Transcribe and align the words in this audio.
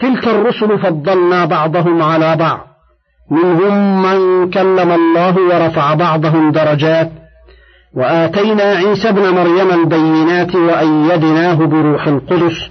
تلك 0.00 0.28
الرسل 0.28 0.78
فضلنا 0.78 1.44
بعضهم 1.44 2.02
على 2.02 2.36
بعض. 2.36 2.60
منهم 3.30 4.02
من 4.02 4.50
كلم 4.50 4.92
الله 4.92 5.36
ورفع 5.36 5.94
بعضهم 5.94 6.50
درجات. 6.50 7.10
وآتينا 7.94 8.62
عيسى 8.62 9.08
ابن 9.08 9.22
مريم 9.22 9.70
البينات 9.70 10.54
وأيدناه 10.54 11.54
بروح 11.54 12.06
القدس. 12.06 12.70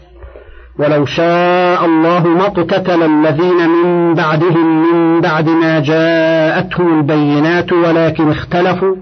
ولو 0.79 1.05
شاء 1.05 1.85
الله 1.85 2.27
ما 2.27 2.45
اقتتل 2.45 3.03
الذين 3.03 3.69
من 3.69 4.13
بعدهم 4.13 4.83
من 4.83 5.21
بعد 5.21 5.49
ما 5.49 5.79
جاءتهم 5.79 6.99
البينات 6.99 7.73
ولكن 7.73 8.31
اختلفوا. 8.31 8.95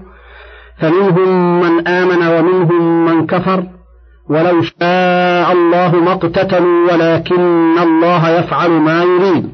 فمنهم 0.80 1.60
من 1.60 1.88
آمن 1.88 2.26
ومنهم 2.26 3.04
من 3.04 3.26
كفر. 3.26 3.75
ولو 4.30 4.62
شاء 4.62 5.52
الله 5.52 5.90
ما 5.96 6.12
اقتتلوا 6.12 6.92
ولكن 6.92 7.78
الله 7.78 8.28
يفعل 8.28 8.70
ما 8.70 9.02
يريد. 9.02 9.52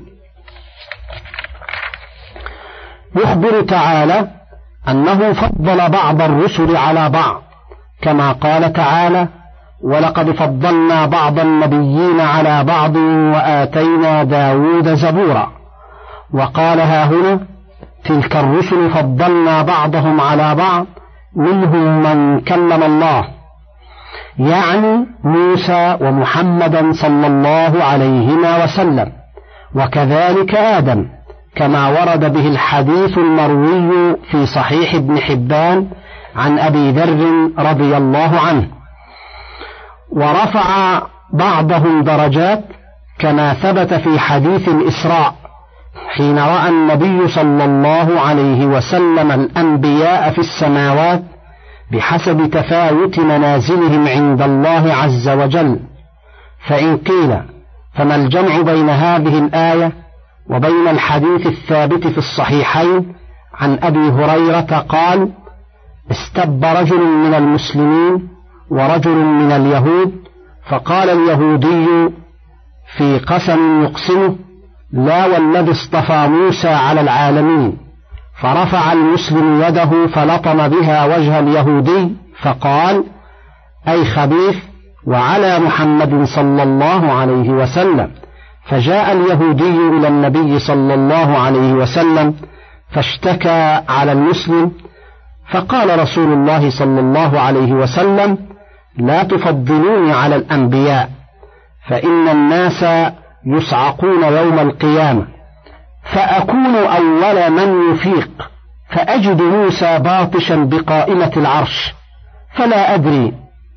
يخبر 3.17 3.63
تعالى 3.63 4.29
أنه 4.89 5.33
فضل 5.33 5.89
بعض 5.91 6.23
الرسل 6.23 6.77
على 6.77 7.11
بعض 7.11 7.43
كما 8.03 8.33
قال 8.33 8.73
تعالى 8.73 9.29
ولقد 9.83 10.31
فضلنا 10.31 11.07
بعض 11.07 11.39
النبيين 11.39 12.21
على 12.21 12.65
بعض 12.65 12.97
وآتينا 12.97 14.23
داود 14.23 14.95
زبورا 14.95 15.53
وقال 16.35 16.81
ها 16.81 17.05
هنا 17.05 17.41
تلك 18.05 18.37
الرسل 18.37 18.91
فضلنا 18.91 19.63
بعضهم 19.63 20.21
على 20.21 20.55
بعض 20.55 20.87
منهم 21.37 22.03
من 22.03 22.41
كلم 22.41 22.83
الله 22.83 23.42
يعني 24.39 25.07
موسى 25.25 25.99
ومحمدا 26.01 26.93
صلى 26.93 27.27
الله 27.27 27.85
عليهما 27.85 28.65
وسلم 28.65 29.13
وكذلك 29.75 30.55
آدم 30.55 31.09
كما 31.57 31.89
ورد 31.89 32.33
به 32.33 32.49
الحديث 32.49 33.19
المروي 33.19 34.17
في 34.31 34.47
صحيح 34.47 34.95
ابن 34.95 35.19
حبان 35.19 35.87
عن 36.37 36.59
أبي 36.59 36.91
ذر 36.91 37.51
رضي 37.59 37.97
الله 37.97 38.41
عنه. 38.41 38.69
ورفع 40.11 41.01
بعضهم 41.33 42.03
درجات 42.03 42.65
كما 43.19 43.55
ثبت 43.55 43.95
في 43.95 44.19
حديث 44.19 44.69
الإسراء 44.69 45.35
حين 46.09 46.39
رأى 46.39 46.69
النبي 46.69 47.29
صلى 47.29 47.65
الله 47.65 48.21
عليه 48.21 48.67
وسلم 48.67 49.31
الأنبياء 49.31 50.31
في 50.31 50.39
السماوات 50.39 51.23
بحسب 51.93 52.51
تفاوت 52.51 53.19
منازلهم 53.19 54.09
عند 54.09 54.43
الله 54.43 54.95
عز 54.95 55.29
وجل. 55.29 55.81
فإن 56.69 56.97
قيل 56.97 57.39
فما 57.95 58.15
الجمع 58.17 58.61
بين 58.61 58.89
هذه 58.91 59.39
الآية 59.39 59.93
وبين 60.51 60.89
الحديث 60.89 61.47
الثابت 61.47 62.07
في 62.07 62.19
الصحيحين 62.19 63.15
عن 63.55 63.79
أبي 63.83 63.99
هريرة 63.99 64.79
قال 64.89 65.31
استب 66.11 66.65
رجل 66.65 67.01
من 67.05 67.35
المسلمين 67.35 68.29
ورجل 68.71 69.17
من 69.17 69.53
اليهود 69.53 70.13
فقال 70.71 71.11
اليهودي 71.11 72.11
في 72.97 73.19
قسم 73.19 73.83
يقسمه 73.83 74.37
لا 74.93 75.27
والذي 75.27 75.71
اصطفى 75.71 76.29
موسى 76.29 76.69
على 76.69 77.01
العالمين. 77.01 77.77
فرفع 78.43 78.93
المسلم 78.93 79.63
يده 79.63 80.07
فلطم 80.07 80.69
بها 80.69 81.05
وجه 81.07 81.39
اليهودي 81.39 82.17
فقال 82.43 83.05
أي 83.89 84.05
خبيث 84.05 84.57
وعلى 85.07 85.59
محمد 85.59 86.25
صلى 86.25 86.63
الله 86.63 87.13
عليه 87.13 87.51
وسلم. 87.51 88.11
فجاء 88.65 89.13
اليهودي 89.13 89.77
إلى 89.99 90.09
النبي 90.09 90.59
صلى 90.59 90.95
الله 90.95 91.39
عليه 91.39 91.73
وسلم 91.73 92.35
فاشتكى 92.91 93.83
على 93.89 94.13
المسلم 94.13 94.73
فقال 95.51 95.99
رسول 95.99 96.33
الله 96.33 96.71
صلى 96.71 97.01
الله 97.01 97.41
عليه 97.41 97.73
وسلم 97.73 98.39
لا 98.99 99.23
تفضلوني 99.23 100.13
على 100.13 100.37
الأنبياء 100.37 101.11
فإن 101.89 102.29
الناس 102.29 102.85
يصعقون 103.47 104.23
يوم 104.23 104.59
القيامة. 104.59 105.27
فأكون 106.05 106.77
أول 106.77 107.51
من 107.51 107.93
يفيق 107.93 108.51
فأجد 108.91 109.43
موسى 109.43 109.99
باطشا 109.99 110.57
بقائمة 110.65 111.33
العرش 111.37 111.95
فلا 112.55 112.95
أدري 112.95 113.33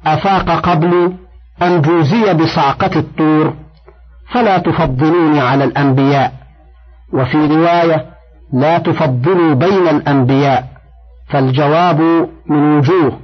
أفاق 0.06 0.50
قبلي 0.50 1.12
أم 1.62 1.82
جوزي 1.82 2.34
بصعقة 2.34 3.00
الطور 3.00 3.54
فلا 4.32 4.58
تفضلوني 4.58 5.40
على 5.40 5.64
الأنبياء. 5.64 6.34
وفي 7.14 7.38
رواية 7.38 8.06
لا 8.54 8.78
تفضلوا 8.78 9.54
بين 9.54 9.88
الأنبياء 9.88 10.68
فالجواب 11.30 12.30
من 12.48 12.78
وجوه 12.78 13.20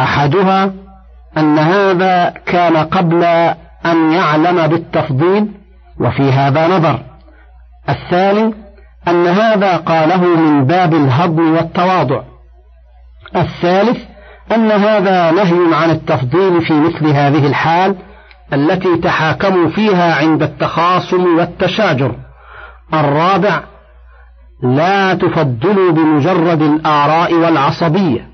أحدها 0.00 0.72
أن 1.36 1.58
هذا 1.58 2.34
كان 2.46 2.76
قبل 2.76 3.24
أن 3.86 4.12
يعلم 4.12 4.66
بالتفضيل 4.66 5.48
وفي 6.00 6.32
هذا 6.32 6.68
نظر. 6.68 7.09
الثاني 7.90 8.54
أن 9.08 9.26
هذا 9.26 9.76
قاله 9.76 10.24
من 10.24 10.64
باب 10.64 10.94
الهضم 10.94 11.54
والتواضع. 11.54 12.22
الثالث 13.36 13.98
أن 14.54 14.70
هذا 14.70 15.30
نهي 15.30 15.74
عن 15.74 15.90
التفضيل 15.90 16.62
في 16.62 16.72
مثل 16.72 17.06
هذه 17.06 17.46
الحال 17.46 17.96
التي 18.52 18.96
تحاكموا 18.96 19.68
فيها 19.68 20.14
عند 20.14 20.42
التخاصم 20.42 21.38
والتشاجر. 21.38 22.14
الرابع 22.94 23.60
لا 24.62 25.14
تفضلوا 25.14 25.92
بمجرد 25.92 26.62
الآراء 26.62 27.34
والعصبية. 27.34 28.28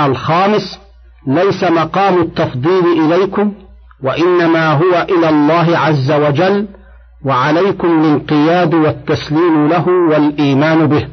الخامس 0.00 0.80
ليس 1.26 1.64
مقام 1.64 2.20
التفضيل 2.20 2.84
إليكم 3.04 3.52
وإنما 4.02 4.72
هو 4.72 5.06
إلى 5.10 5.28
الله 5.28 5.78
عز 5.78 6.12
وجل 6.12 6.66
وعليكم 7.24 7.88
الانقياد 7.88 8.74
والتسليم 8.74 9.68
له 9.68 9.88
والإيمان 9.88 10.86
به. 10.86 11.08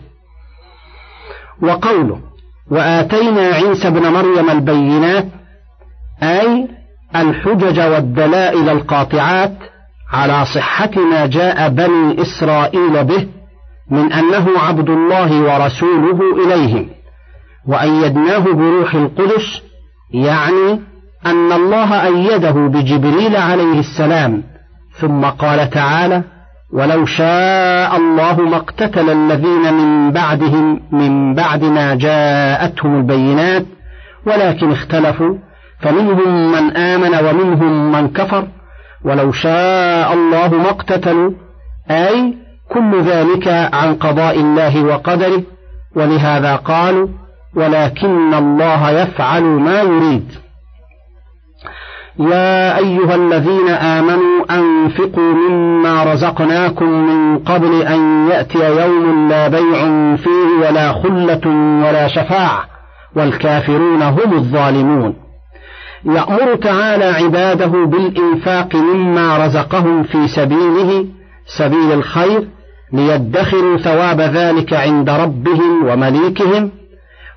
وقوله 1.61 2.19
وآتينا 2.71 3.41
عيسى 3.41 3.87
ابن 3.87 4.07
مريم 4.07 4.49
البينات 4.49 5.27
أي 6.23 6.67
الحجج 7.15 7.79
والدلائل 7.79 8.69
القاطعات 8.69 9.53
على 10.13 10.45
صحة 10.45 10.91
ما 11.11 11.25
جاء 11.25 11.69
بني 11.69 12.21
إسرائيل 12.21 13.03
به 13.03 13.27
من 13.91 14.13
أنه 14.13 14.59
عبد 14.59 14.89
الله 14.89 15.41
ورسوله 15.41 16.19
إليهم 16.45 16.89
وأيدناه 17.67 18.39
بروح 18.39 18.95
القدس 18.95 19.61
يعني 20.13 20.81
أن 21.25 21.51
الله 21.51 22.05
أيده 22.05 22.51
بجبريل 22.51 23.35
عليه 23.35 23.79
السلام 23.79 24.43
ثم 24.99 25.25
قال 25.25 25.69
تعالى 25.69 26.23
ولو 26.73 27.05
شاء 27.05 27.97
الله 27.97 28.41
ما 28.41 28.57
اقتتل 28.57 29.09
الذين 29.09 29.73
من 29.73 30.11
بعدهم 30.11 30.81
من 30.91 31.35
بعد 31.35 31.63
ما 31.63 31.95
جاءتهم 31.95 32.95
البينات 32.95 33.65
ولكن 34.25 34.71
اختلفوا 34.71 35.37
فمنهم 35.79 36.51
من 36.51 36.77
آمن 36.77 37.25
ومنهم 37.25 37.91
من 37.91 38.07
كفر 38.07 38.47
ولو 39.05 39.31
شاء 39.31 40.13
الله 40.13 40.53
ما 40.53 40.69
اقتتلوا 40.69 41.31
أي 41.91 42.33
كل 42.69 43.01
ذلك 43.01 43.47
عن 43.73 43.95
قضاء 43.95 44.39
الله 44.39 44.83
وقدره 44.83 45.43
ولهذا 45.95 46.55
قالوا 46.55 47.07
ولكن 47.55 48.33
الله 48.33 48.89
يفعل 48.89 49.43
ما 49.43 49.81
يريد. 49.81 50.31
يا 52.19 52.77
أيها 52.77 53.15
الذين 53.15 53.69
آمنوا 53.69 54.45
أنفقوا 54.49 55.33
مما 55.33 56.03
رزقناكم 56.13 56.89
من 56.89 57.39
قبل 57.39 57.81
أن 57.81 58.27
يأتي 58.29 58.81
يوم 58.81 59.27
لا 59.29 59.47
بيع 59.47 60.15
فيه 60.15 60.67
ولا 60.67 60.93
خلة 60.93 61.47
ولا 61.87 62.07
شفاعة 62.07 62.65
والكافرون 63.15 64.01
هم 64.01 64.33
الظالمون. 64.33 65.15
يأمر 66.05 66.55
تعالى 66.55 67.05
عباده 67.05 67.85
بالإنفاق 67.85 68.75
مما 68.75 69.45
رزقهم 69.45 70.03
في 70.03 70.27
سبيله 70.27 71.05
سبيل 71.57 71.91
الخير 71.91 72.47
ليدخروا 72.93 73.77
ثواب 73.77 74.21
ذلك 74.21 74.73
عند 74.73 75.09
ربهم 75.09 75.87
ومليكهم 75.87 76.71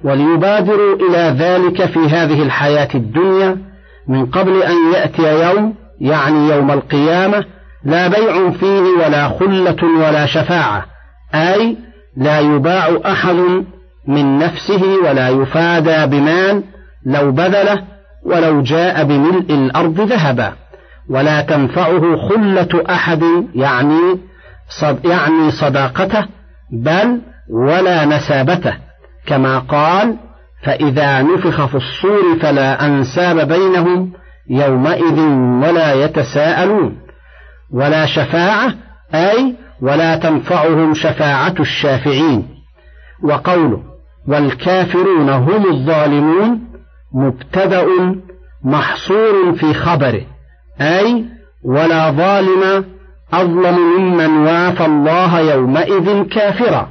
وليبادروا 0.04 0.96
إلى 0.96 1.36
ذلك 1.38 1.84
في 1.84 1.98
هذه 1.98 2.42
الحياة 2.42 2.88
الدنيا 2.94 3.69
من 4.08 4.26
قبل 4.26 4.62
أن 4.62 4.92
يأتي 4.94 5.42
يوم 5.42 5.74
يعني 6.00 6.48
يوم 6.48 6.70
القيامة 6.70 7.44
لا 7.84 8.08
بيع 8.08 8.50
فيه 8.50 8.80
ولا 8.80 9.28
خلة 9.28 9.84
ولا 9.98 10.26
شفاعة 10.26 10.84
أي 11.34 11.76
لا 12.16 12.40
يباع 12.40 12.98
أحد 13.06 13.64
من 14.06 14.38
نفسه 14.38 14.82
ولا 15.04 15.28
يفادى 15.28 16.06
بمال 16.06 16.62
لو 17.06 17.32
بذله 17.32 17.82
ولو 18.24 18.62
جاء 18.62 19.04
بملء 19.04 19.54
الأرض 19.54 20.00
ذهبا. 20.00 20.52
ولا 21.10 21.40
تنفعه 21.40 22.28
خلة 22.28 22.84
أحد 22.90 23.22
يعني 23.54 24.18
صد 24.68 25.04
يعني 25.04 25.50
صداقته 25.50 26.26
بل 26.72 27.20
ولا 27.50 28.04
نسابته 28.04 28.74
كما 29.26 29.58
قال 29.58 30.16
فإذا 30.62 31.22
نفخ 31.22 31.66
في 31.66 31.74
الصور 31.74 32.38
فلا 32.40 32.86
أنساب 32.86 33.48
بينهم 33.48 34.12
يومئذ 34.50 35.20
ولا 35.68 36.04
يتساءلون. 36.04 36.96
ولا 37.72 38.06
شفاعة 38.06 38.74
أي 39.14 39.54
ولا 39.82 40.16
تنفعهم 40.16 40.94
شفاعة 40.94 41.54
الشافعين. 41.60 42.48
وقوله 43.22 43.82
والكافرون 44.28 45.28
هم 45.28 45.70
الظالمون 45.70 46.60
مبتدأ 47.14 47.86
محصور 48.64 49.52
في 49.54 49.74
خبره 49.74 50.22
أي 50.80 51.24
ولا 51.64 52.10
ظالم 52.10 52.84
أظلم 53.32 53.78
ممن 53.98 54.38
وافى 54.46 54.86
الله 54.86 55.40
يومئذ 55.40 56.22
كافرا. 56.22 56.88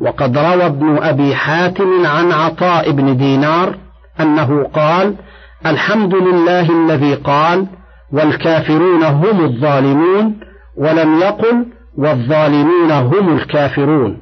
وقد 0.00 0.38
روى 0.38 0.66
ابن 0.66 0.98
أبي 1.02 1.34
حاتم 1.34 2.06
عن 2.06 2.32
عطاء 2.32 2.90
بن 2.90 3.16
دينار 3.16 3.74
أنه 4.20 4.64
قال 4.74 5.14
الحمد 5.66 6.14
لله 6.14 6.70
الذي 6.70 7.14
قال 7.14 7.66
والكافرون 8.12 9.02
هم 9.02 9.44
الظالمون 9.44 10.40
ولم 10.76 11.18
يقل 11.18 11.66
والظالمون 11.98 12.90
هم 12.90 13.36
الكافرون. 13.36 14.18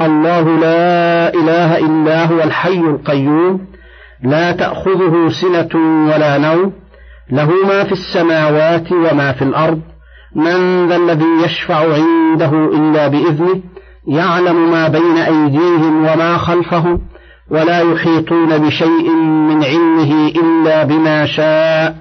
الله 0.00 0.58
لا 0.58 1.34
إله 1.34 1.78
إلا 1.78 2.24
هو 2.24 2.40
الحي 2.42 2.78
القيوم 2.78 3.66
لا 4.22 4.52
تأخذه 4.52 5.28
سنة 5.28 5.68
ولا 6.08 6.38
نوم 6.38 6.72
له 7.30 7.50
ما 7.66 7.84
في 7.84 7.92
السماوات 7.92 8.92
وما 8.92 9.32
في 9.32 9.42
الأرض 9.42 9.80
من 10.34 10.88
ذا 10.88 10.96
الذي 10.96 11.44
يشفع 11.44 11.94
عنده 11.94 12.52
إلا 12.52 13.08
بإذنه 13.08 13.60
يعلم 14.08 14.70
ما 14.70 14.88
بين 14.88 15.16
أيديهم 15.16 15.98
وما 16.06 16.36
خلفهم 16.36 17.00
ولا 17.50 17.80
يحيطون 17.80 18.58
بشيء 18.58 19.10
من 19.20 19.64
علمه 19.64 20.28
إلا 20.28 20.84
بما 20.84 21.26
شاء. 21.26 21.96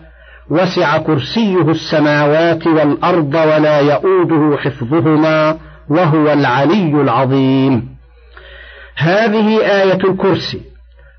وسع 0.49 0.97
كرسيه 0.97 1.71
السماوات 1.71 2.67
والأرض 2.67 3.35
ولا 3.35 3.79
يؤوده 3.79 4.57
حفظهما 4.57 5.57
وهو 5.89 6.33
العلي 6.33 7.01
العظيم. 7.01 7.89
هذه 8.97 9.61
آية 9.61 9.99
الكرسي 10.09 10.61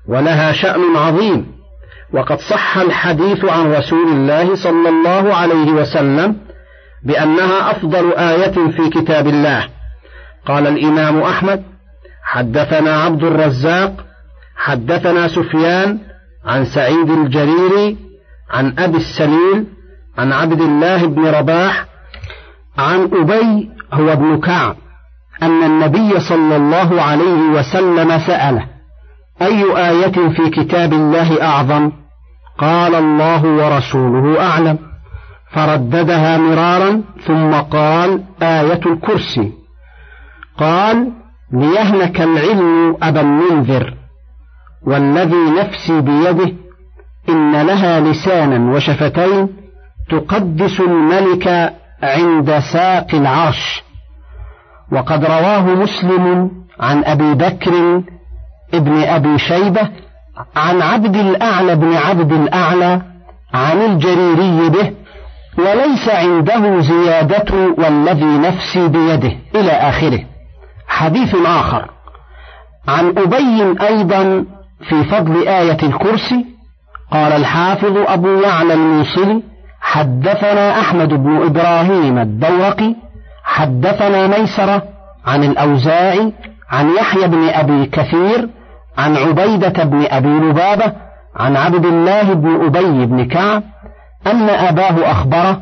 ولها 0.07 0.51
شأن 0.51 0.95
عظيم. 0.95 1.45
وقد 2.13 2.39
صح 2.39 2.77
الحديث 2.77 3.45
عن 3.45 3.71
رسول 3.73 4.07
الله 4.07 4.55
صلى 4.55 4.89
الله 4.89 5.35
عليه 5.35 5.71
وسلم 5.71 6.35
بأنها 7.05 7.71
أفضل 7.71 8.13
آية 8.13 8.71
في 8.71 8.89
كتاب 8.89 9.27
الله. 9.27 9.78
قال 10.45 10.67
الإمام 10.67 11.21
أحمد 11.21 11.63
حدثنا 12.23 13.01
عبد 13.03 13.23
الرزاق 13.23 14.05
حدثنا 14.57 15.27
سفيان 15.27 15.99
عن 16.45 16.65
سعيد 16.65 17.09
الجريري 17.09 17.97
عن 18.51 18.73
أبي 18.79 18.97
السليل 18.97 19.65
عن 20.17 20.33
عبد 20.33 20.61
الله 20.61 21.05
بن 21.05 21.25
رباح 21.25 21.85
عن 22.77 23.09
أبي 23.13 23.69
هو 23.93 24.13
ابن 24.13 24.39
كعب 24.39 24.75
أن 25.41 25.63
النبي 25.63 26.19
صلى 26.19 26.55
الله 26.55 27.01
عليه 27.01 27.49
وسلم 27.57 28.19
سأله 28.19 28.65
أي 29.41 29.89
آية 29.89 30.29
في 30.29 30.49
كتاب 30.49 30.93
الله 30.93 31.43
أعظم؟ 31.43 31.91
قال 32.57 32.95
الله 32.95 33.45
ورسوله 33.45 34.41
أعلم. 34.41 34.79
فرددها 35.51 36.37
مرارا 36.37 37.01
ثم 37.27 37.53
قال 37.53 38.23
آية 38.41 38.81
الكرسي. 38.85 39.58
قال 40.59 41.11
ليهلك 41.51 42.21
العلم 42.21 42.97
أبا 43.03 43.21
المنذر 43.21 43.93
والذي 44.87 45.49
نفسي 45.59 46.01
بيده 46.01 46.53
إن 47.29 47.61
لها 47.61 47.99
لسانا 47.99 48.71
وشفتين 48.71 49.49
تقدس 50.09 50.79
الملك 50.79 51.73
عند 52.03 52.59
ساق 52.73 53.15
العرش. 53.15 53.83
وقد 54.91 55.25
رواه 55.25 55.61
مسلم 55.61 56.51
عن 56.79 57.03
أبي 57.05 57.33
بكر 57.33 58.01
ابن 58.73 59.03
أبي 59.03 59.37
شيبة 59.37 59.89
عن 60.55 60.81
عبد 60.81 61.15
الأعلى 61.15 61.75
بن 61.75 61.93
عبد 61.93 62.31
الأعلى 62.31 63.01
عن 63.53 63.77
الجريري 63.81 64.69
به 64.69 64.93
وليس 65.57 66.09
عنده 66.09 66.79
زيادة 66.81 67.53
والذي 67.77 68.37
نفسي 68.37 68.87
بيده 68.87 69.31
إلى 69.55 69.71
آخره. 69.71 70.19
حديث 70.99 71.35
آخر 71.45 71.89
عن 72.87 73.13
أبي 73.17 73.75
أيضا 73.87 74.45
في 74.89 75.03
فضل 75.03 75.47
آية 75.47 75.77
الكرسي 75.83 76.45
قال 77.11 77.33
الحافظ 77.33 77.97
أبو 77.97 78.27
يعلى 78.27 78.73
الموصلي 78.73 79.43
حدثنا 79.81 80.79
أحمد 80.79 81.09
بن 81.09 81.45
إبراهيم 81.45 82.17
الدورقي 82.17 82.95
حدثنا 83.43 84.27
ميسرة 84.27 84.83
عن 85.25 85.43
الأوزاعي 85.43 86.33
عن 86.69 86.89
يحيى 86.89 87.27
بن 87.27 87.49
أبي 87.49 87.85
كثير 87.85 88.49
عن 88.97 89.17
عبيدة 89.17 89.83
بن 89.83 90.05
أبي 90.09 90.29
لبابة 90.29 90.93
عن 91.35 91.55
عبد 91.55 91.85
الله 91.85 92.33
بن 92.33 92.65
أبي 92.65 93.05
بن 93.05 93.27
كعب 93.27 93.63
أن 94.27 94.49
أباه 94.49 95.11
أخبره 95.11 95.61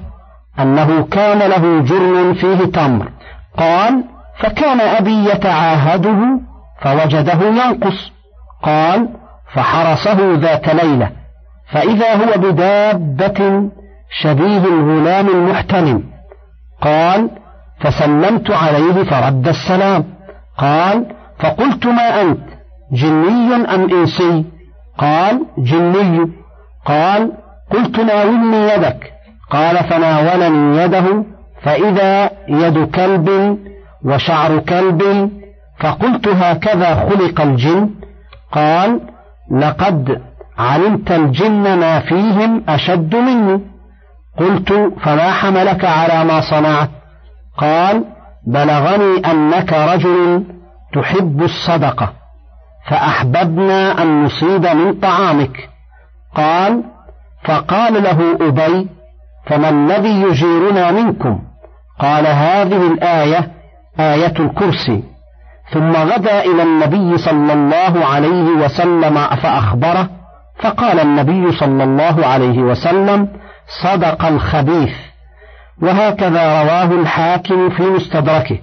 أنه 0.59 1.07
كان 1.11 1.39
له 1.39 1.81
جرن 1.81 2.33
فيه 2.33 2.65
تمر. 2.65 3.09
قال 3.57 4.03
فكان 4.39 4.81
أبي 4.81 5.29
يتعاهده 5.29 6.39
فوجده 6.81 7.47
ينقص. 7.47 8.11
قال 8.63 9.09
فحرسه 9.53 10.35
ذات 10.35 10.69
ليلة. 10.69 11.11
فإذا 11.71 12.15
هو 12.15 12.37
بدابة 12.37 13.69
شبيه 14.21 14.63
الغلام 14.65 15.27
المحتلم 15.27 16.03
قال 16.81 17.29
فسلمت 17.79 18.51
عليه 18.51 19.03
فرد 19.03 19.47
السلام. 19.47 20.03
قال 20.57 21.05
فقلت 21.39 21.85
ما 21.85 22.21
أنت 22.21 22.39
جني 22.91 23.55
أم 23.55 23.89
إنسي؟ 23.91 24.45
قال 24.97 25.45
جني. 25.57 26.31
قال 26.85 27.31
قلت 27.71 27.99
ناولني 27.99 28.69
يدك. 28.73 29.13
قال 29.51 29.77
فناولني 29.77 30.81
يده 30.81 31.23
فإذا 31.61 32.29
يد 32.47 32.91
كلب 32.91 33.57
وشعر 34.05 34.59
كلب 34.59 35.31
فقلت 35.79 36.27
هكذا 36.27 36.95
خلق 36.95 37.41
الجن. 37.41 37.89
قال 38.51 39.01
لقد 39.51 40.21
علمت 40.57 41.11
الجن 41.11 41.79
ما 41.79 41.99
فيهم 41.99 42.63
أشد 42.69 43.15
مني. 43.15 43.61
قلت 44.37 44.73
فما 45.01 45.31
حملك 45.31 45.85
على 45.85 46.23
ما 46.23 46.41
صنعت؟ 46.41 46.89
قال 47.57 48.03
بلغني 48.47 49.31
أنك 49.31 49.73
رجل 49.73 50.43
تحب 50.93 51.43
الصدقة 51.43 52.13
فأحببنا 52.89 54.01
أن 54.01 54.23
نصيب 54.23 54.65
من 54.65 54.93
طعامك. 54.93 55.69
قال 56.35 56.83
فقال 57.43 58.03
له 58.03 58.37
أبي 58.41 58.89
فما 59.45 59.69
الذي 59.69 60.21
يجيرنا 60.21 60.91
منكم؟ 60.91 61.39
قال 61.99 62.27
هذه 62.27 62.87
الآية 62.87 63.56
آية 63.99 64.33
الكرسي. 64.39 65.03
ثم 65.73 65.91
غدا 65.91 66.45
إلى 66.45 66.63
النبي 66.63 67.17
صلى 67.17 67.53
الله 67.53 68.05
عليه 68.05 68.49
وسلم 68.65 69.15
فأخبره 69.15 70.09
فقال 70.59 70.99
النبي 70.99 71.51
صلى 71.51 71.83
الله 71.83 72.25
عليه 72.25 72.59
وسلم 72.59 73.27
صدق 73.83 74.25
الخبيث 74.25 74.93
وهكذا 75.81 76.63
رواه 76.63 77.01
الحاكم 77.01 77.69
في 77.69 77.83
مستدركه 77.83 78.59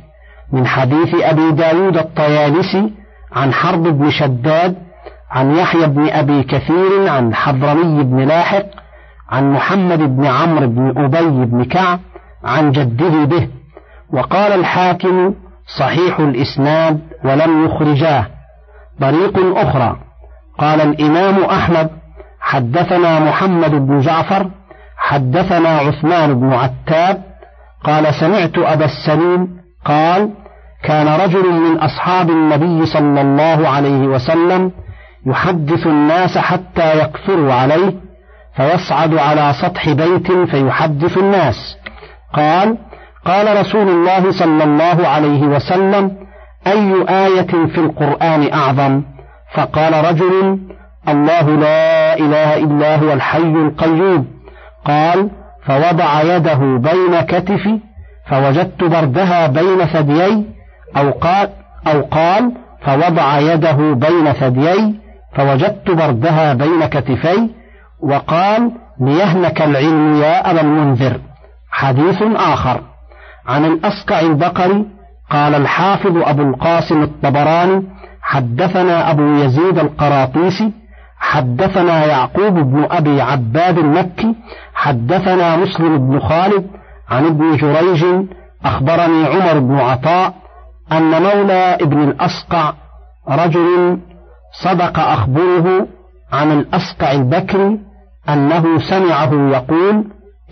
من 0.53 0.67
حديث 0.67 1.15
أبي 1.15 1.51
داود 1.51 1.97
الطيالسي 1.97 2.93
عن 3.33 3.53
حرب 3.53 3.83
بن 3.83 4.11
شداد 4.11 4.77
عن 5.31 5.57
يحيى 5.57 5.87
بن 5.87 6.09
أبي 6.09 6.43
كثير 6.43 7.09
عن 7.09 7.35
حضرمي 7.35 8.03
بن 8.03 8.21
لاحق 8.21 8.67
عن 9.31 9.53
محمد 9.53 9.99
بن 9.99 10.27
عمرو 10.27 10.67
بن 10.67 11.05
أبي 11.05 11.45
بن 11.45 11.65
كعب 11.65 12.01
عن 12.45 12.73
جده 12.73 13.25
به. 13.25 13.49
وقال 14.15 14.53
الحاكم 14.53 15.35
صحيح 15.79 16.21
الإسناد 16.21 17.01
ولم 17.25 17.65
يخرجاه. 17.65 18.27
طريق 19.01 19.59
أخرى. 19.59 19.97
قال 20.59 20.81
الإمام 20.81 21.45
أحمد 21.45 21.91
حدثنا 22.41 23.21
محمد 23.21 23.71
بن 23.71 24.01
جعفر 24.01 24.51
حدثنا 24.97 25.69
عثمان 25.69 26.41
بن 26.41 26.53
عتاب 26.53 27.23
قال 27.85 28.15
سمعت 28.15 28.59
أبا 28.59 28.85
السليم 28.85 29.49
قال 29.85 30.31
كان 30.83 31.09
رجل 31.09 31.53
من 31.53 31.79
أصحاب 31.79 32.31
النبي 32.31 32.87
صلى 32.87 33.21
الله 33.21 33.69
عليه 33.69 34.07
وسلم 34.07 34.73
يحدث 35.27 35.87
الناس 35.87 36.39
حتى 36.39 36.99
يكثروا 37.03 37.53
عليه 37.53 37.95
فيصعد 38.57 39.15
على 39.15 39.53
سطح 39.63 39.93
بيت 39.93 40.33
فيحدث 40.33 41.19
الناس. 41.19 41.77
قال 42.35 42.79
قال 43.25 43.61
رسول 43.61 43.89
الله 43.89 44.33
صلى 44.33 44.65
الله 44.65 45.09
عليه 45.09 45.43
وسلم 45.43 46.17
أي 46.67 47.05
آية 47.09 47.67
في 47.67 47.79
القرآن 47.79 48.53
أعظم؟ 48.53 49.03
فقال 49.55 50.05
رجل 50.05 50.59
الله 51.09 51.51
لا 51.51 52.19
إله 52.19 52.57
إلا 52.57 52.97
هو 52.97 53.13
الحي 53.13 53.39
القيوم. 53.39 54.27
قال 54.85 55.31
فوضع 55.67 56.23
يده 56.23 56.79
بين 56.79 57.21
كتفي 57.21 57.81
فوجدت 58.27 58.85
بردها 58.85 59.47
بين 59.47 59.85
ثديي 59.85 60.45
أو 60.97 61.11
قال 61.11 61.49
أو 61.87 62.01
قال 62.01 62.53
فوضع 62.81 63.39
يده 63.39 63.95
بين 63.95 64.33
ثديي 64.33 64.95
فوجدت 65.37 65.91
بردها 65.91 66.55
بين 66.55 66.87
كتفي 66.87 67.49
وقال 68.03 68.71
ليهلك 69.01 69.63
العلم 69.63 70.23
يا 70.23 70.51
أبا 70.51 70.61
المنذر. 70.61 71.21
حديث 71.71 72.23
آخر. 72.23 72.81
عن 73.47 73.65
الأصقع 73.65 74.21
البقري 74.21 74.87
قال 75.31 75.55
الحافظ 75.55 76.17
أبو 76.17 76.43
القاسم 76.43 77.03
الطبراني 77.03 77.83
حدثنا 78.23 79.11
أبو 79.11 79.23
يزيد 79.23 79.79
القراطيسي 79.79 80.73
حدثنا 81.19 82.07
يعقوب 82.07 82.55
بن 82.55 82.87
أبي 82.91 83.21
عباد 83.21 83.79
المكي 83.79 84.35
حدثنا 84.75 85.57
مسلم 85.57 85.99
بن 86.11 86.21
خالد 86.21 86.67
عن 87.11 87.27
ابن 87.27 87.57
جريج 87.57 88.05
أخبرني 88.65 89.25
عمر 89.27 89.59
بن 89.59 89.75
عطاء 89.79 90.35
أن 90.93 91.23
مولى 91.23 91.79
ابن 91.81 92.03
الأصقع 92.03 92.73
رجل 93.29 93.99
صدق 94.63 94.99
أخبره 94.99 95.87
عن 96.33 96.53
الأصقع 96.53 97.13
البكري 97.13 97.79
أنه 98.29 98.79
سمعه 98.79 99.33
يقول 99.51 100.05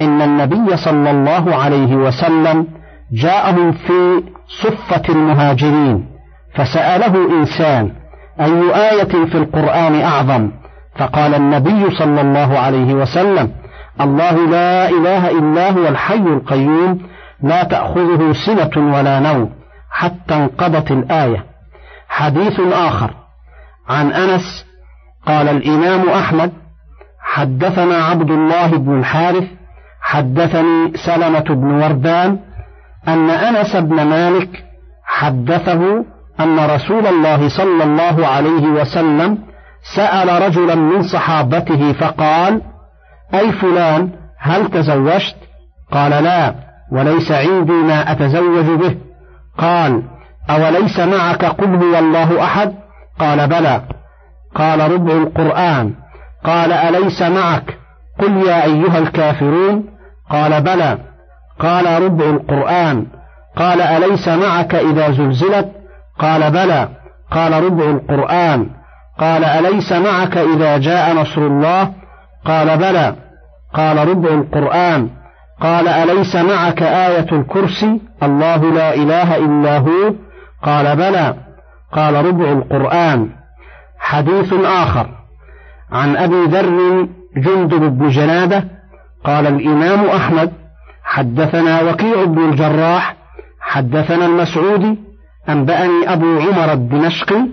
إن 0.03 0.23
النبي 0.23 0.77
صلى 0.77 1.11
الله 1.11 1.55
عليه 1.55 1.97
وسلم 1.97 2.67
جاءهم 3.13 3.73
في 3.73 4.23
صفة 4.63 5.03
المهاجرين 5.09 6.07
فسأله 6.55 7.41
إنسان 7.41 7.93
أي 8.41 8.91
آية 8.91 9.25
في 9.25 9.35
القرآن 9.35 10.01
أعظم؟ 10.01 10.51
فقال 10.97 11.35
النبي 11.35 11.91
صلى 11.91 12.21
الله 12.21 12.59
عليه 12.59 12.95
وسلم 12.95 13.53
الله 14.01 14.47
لا 14.47 14.89
إله 14.89 15.31
إلا 15.31 15.71
هو 15.71 15.89
الحي 15.89 16.15
القيوم 16.15 17.01
لا 17.43 17.63
تأخذه 17.65 18.33
سنة 18.47 18.95
ولا 18.97 19.21
نوم 19.21 19.51
حتى 19.91 20.35
انقضت 20.35 20.91
الآية. 20.91 21.45
حديث 22.09 22.61
آخر 22.61 23.11
عن 23.89 24.13
أنس 24.13 24.65
قال 25.27 25.49
الإمام 25.49 26.09
أحمد 26.09 26.53
حدثنا 27.21 27.97
عبد 27.97 28.31
الله 28.31 28.67
بن 28.67 28.99
الحارث 28.99 29.45
حدثني 30.01 30.93
سلمة 31.07 31.41
بن 31.41 31.83
وردان 31.83 32.39
أن 33.09 33.31
أنس 33.31 33.77
بن 33.77 34.03
مالك 34.03 34.65
حدثه 35.05 36.05
أن 36.41 36.59
رسول 36.59 37.07
الله 37.07 37.49
صلى 37.49 37.85
الله 37.85 38.27
عليه 38.27 38.67
وسلم 38.67 39.39
سأل 39.97 40.43
رجلا 40.43 40.75
من 40.75 41.03
صحابته 41.03 41.93
فقال: 41.93 42.61
أي 43.35 43.53
فلان؟ 43.53 44.11
هل 44.39 44.71
تزوجت؟ 44.71 45.37
قال 45.93 46.11
لا 46.25 46.55
وليس 46.93 47.33
عندي 47.33 47.73
ما 47.73 48.13
أتزوج 48.13 48.65
به. 48.65 48.97
قال 49.59 50.03
أوليس 50.51 51.01
معك 51.01 51.45
قل 51.45 51.75
هو 51.75 51.99
الله 51.99 52.45
أحد؟ 52.45 52.75
قال 53.19 53.49
بلى. 53.49 53.83
قال 54.55 54.93
ربع 54.93 55.13
القرآن. 55.13 55.95
قال 56.45 56.73
أليس 56.73 57.23
معك؟ 57.23 57.79
قل 58.19 58.37
يا 58.37 58.65
أيها 58.65 58.99
الكافرون. 58.99 59.85
قال 60.31 60.63
بلى. 60.63 60.99
قال 61.63 62.03
ربع 62.03 62.25
القرآن. 62.25 63.07
قال 63.57 63.81
أليس 63.81 64.29
معك 64.29 64.75
إذا 64.75 65.11
زلزلت؟ 65.11 65.69
قال 66.19 66.51
بلى. 66.51 66.89
قال 67.31 67.65
ربع 67.65 67.85
القرآن. 67.85 68.67
قال 69.19 69.45
أليس 69.45 69.93
معك 69.93 70.37
إذا 70.37 70.79
جاء 70.79 71.15
نصر 71.15 71.41
الله؟ 71.41 71.93
قال 72.45 72.79
بلى. 72.79 73.15
قال 73.75 74.09
ربع 74.09 74.29
القرآن. 74.29 75.09
قال 75.61 75.89
أليس 75.89 76.37
معك 76.37 76.83
آية 76.83 77.27
الكرسي؟ 77.33 78.01
الله 78.23 78.57
لا 78.57 78.95
إله 78.95 79.37
إلا 79.37 79.79
هو. 79.79 80.15
قال 80.63 80.97
بلى. 80.97 81.35
قال 81.93 82.25
ربع 82.27 82.53
القرآن. 82.53 83.29
حديث 83.99 84.53
آخر. 84.53 85.07
عن 85.93 86.17
أبي 86.17 86.45
ذر 86.45 87.09
جندب 87.37 87.99
بن 87.99 88.09
جنادة 88.09 88.65
قال 89.25 89.47
الإمام 89.47 90.07
أحمد. 90.07 90.62
حدثنا 91.13 91.83
وكيع 91.83 92.25
بن 92.25 92.45
الجراح 92.51 93.17
حدثنا 93.61 94.27
المسعودي 94.27 94.99
أنبأني 95.49 96.13
أبو 96.13 96.41
عمر 96.41 96.73
الدمشقي 96.73 97.47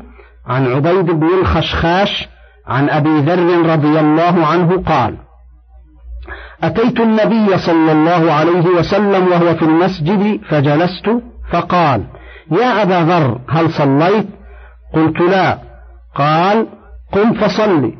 عن 0.47 0.67
عبيد 0.67 1.05
بن 1.05 1.27
الخشخاش 1.41 2.27
عن 2.67 2.89
أبي 2.89 3.19
ذر 3.19 3.69
رضي 3.71 3.99
الله 3.99 4.45
عنه 4.45 4.83
قال 4.83 5.17
أتيت 6.63 6.99
النبي 6.99 7.57
صلى 7.57 7.91
الله 7.91 8.33
عليه 8.33 8.65
وسلم 8.65 9.27
وهو 9.27 9.55
في 9.55 9.65
المسجد 9.65 10.41
فجلست 10.49 11.09
فقال 11.51 12.03
يا 12.51 12.81
أبا 12.81 13.11
ذر 13.11 13.39
هل 13.49 13.71
صليت؟ 13.71 14.27
قلت 14.93 15.21
لا. 15.21 15.57
قال 16.15 16.67
قم 17.11 17.33
فصلي. 17.33 17.93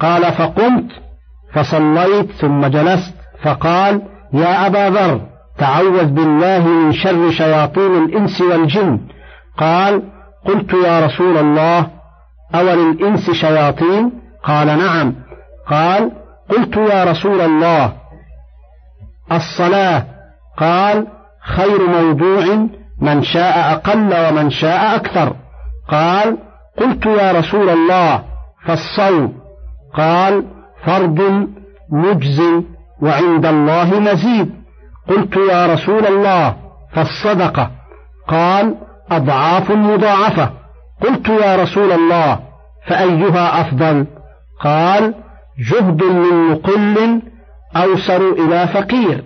قال 0.00 0.32
فقمت 0.32 0.90
فصليت 1.52 2.30
ثم 2.30 2.66
جلست. 2.66 3.14
فقال 3.42 4.17
يا 4.32 4.66
أبا 4.66 4.90
ذر 4.90 5.20
تعوذ 5.58 6.04
بالله 6.04 6.68
من 6.68 6.92
شر 6.92 7.30
شياطين 7.30 8.04
الإنس 8.04 8.40
والجن. 8.40 9.00
قال 9.58 10.02
قلت 10.46 10.72
يا 10.72 11.06
رسول 11.06 11.36
الله 11.36 11.86
أول 12.54 12.90
الإنس 12.90 13.30
شياطين؟ 13.30 14.12
قال 14.44 14.66
نعم. 14.66 15.14
قال 15.70 16.12
قلت 16.48 16.76
يا 16.76 17.04
رسول 17.04 17.40
الله 17.40 17.92
الصلاة. 19.32 20.04
قال 20.58 21.06
خير 21.56 21.86
موضوع 21.86 22.68
من 23.00 23.22
شاء 23.22 23.72
أقل 23.72 24.28
ومن 24.28 24.50
شاء 24.50 24.96
أكثر. 24.96 25.36
قال 25.88 26.38
قلت 26.78 27.06
يا 27.06 27.32
رسول 27.32 27.68
الله 27.68 28.22
فالصوم. 28.66 29.32
قال 29.94 30.44
فرض 30.84 31.48
مجزي 31.92 32.62
وعند 33.02 33.46
الله 33.46 34.00
مزيد. 34.00 34.50
قلت 35.08 35.36
يا 35.36 35.66
رسول 35.66 36.06
الله 36.06 36.56
فالصدقة. 36.92 37.70
قال 38.28 38.74
أضعاف 39.10 39.70
مضاعفة. 39.72 40.50
قلت 41.02 41.28
يا 41.28 41.56
رسول 41.56 41.92
الله 41.92 42.40
فأيها 42.86 43.60
أفضل؟ 43.60 44.06
قال 44.60 45.14
جهد 45.70 46.02
من 46.02 46.50
مقل 46.50 47.22
أوسر 47.76 48.32
إلى 48.32 48.66
فقير. 48.66 49.24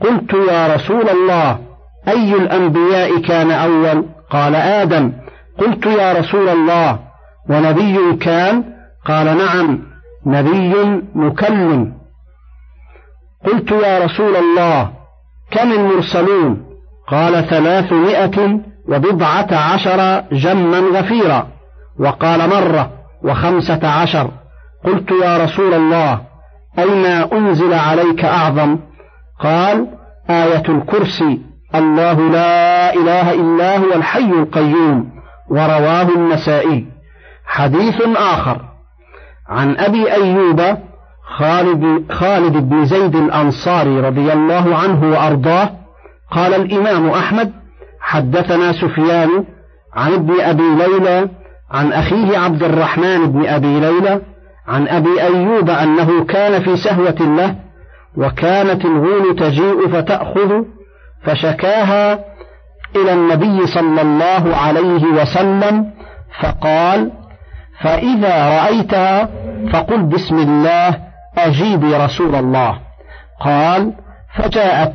قلت 0.00 0.34
يا 0.34 0.74
رسول 0.74 1.08
الله 1.08 1.58
أي 2.08 2.34
الأنبياء 2.34 3.20
كان 3.20 3.50
أول؟ 3.50 4.04
قال 4.30 4.54
آدم. 4.54 5.12
قلت 5.58 5.86
يا 5.86 6.12
رسول 6.12 6.48
الله 6.48 6.98
ونبي 7.50 8.16
كان؟ 8.16 8.64
قال 9.06 9.38
نعم 9.38 9.78
نبي 10.26 10.74
مكلم. 11.14 11.95
قلت 13.46 13.70
يا 13.70 14.04
رسول 14.04 14.36
الله 14.36 14.90
كم 15.50 15.72
المرسلون؟ 15.72 16.66
قال 17.08 17.48
ثلاثمائة 17.48 18.60
وبضعة 18.88 19.48
عشر 19.52 20.24
جما 20.32 20.78
غفيرا 20.78 21.46
وقال 21.98 22.48
مرة 22.50 22.90
وخمسة 23.22 23.88
عشر. 23.88 24.30
قلت 24.84 25.10
يا 25.10 25.44
رسول 25.44 25.74
الله 25.74 26.20
أين 26.78 27.06
أنزل 27.06 27.74
عليك 27.74 28.24
أعظم؟ 28.24 28.78
قال 29.40 29.86
آية 30.30 30.62
الكرسي 30.68 31.40
الله 31.74 32.12
لا 32.12 32.94
إله 32.94 33.32
إلا 33.32 33.78
هو 33.78 33.92
الحي 33.92 34.30
القيوم 34.30 35.10
ورواه 35.50 36.08
النسائي. 36.08 36.86
حديث 37.46 38.02
آخر. 38.16 38.60
عن 39.48 39.76
أبي 39.76 40.12
أيوب 40.12 40.76
خالد, 41.26 42.12
خالد 42.12 42.56
بن 42.56 42.84
زيد 42.84 43.16
الأنصاري 43.16 44.00
رضي 44.00 44.32
الله 44.32 44.76
عنه 44.76 45.10
وأرضاه 45.10 45.70
قال 46.30 46.54
الإمام 46.54 47.08
أحمد 47.10 47.52
حدثنا 48.00 48.72
سفيان 48.72 49.44
عن 49.94 50.12
ابن 50.12 50.40
أبي 50.40 50.62
ليلى 50.62 51.28
عن 51.70 51.92
أخيه 51.92 52.38
عبد 52.38 52.62
الرحمن 52.62 53.32
بن 53.32 53.46
أبي 53.46 53.80
ليلى 53.80 54.20
عن 54.68 54.88
أبي 54.88 55.22
أيوب 55.22 55.70
أنه 55.70 56.24
كان 56.24 56.62
في 56.62 56.76
سهوة 56.76 57.36
له 57.36 57.54
وكانت 58.16 58.84
الغول 58.84 59.36
تجيء 59.36 59.88
فتأخذ 59.88 60.62
فشكاها 61.22 62.24
إلى 62.96 63.12
النبي 63.12 63.66
صلى 63.66 64.02
الله 64.02 64.56
عليه 64.56 65.04
وسلم 65.04 65.90
فقال 66.40 67.12
فإذا 67.80 68.60
رأيتها 68.60 69.28
فقل 69.72 70.02
بسم 70.02 70.38
الله 70.38 71.05
أجيبي 71.38 71.96
رسول 71.96 72.34
الله. 72.34 72.78
قال 73.40 73.92
فجاءت 74.36 74.92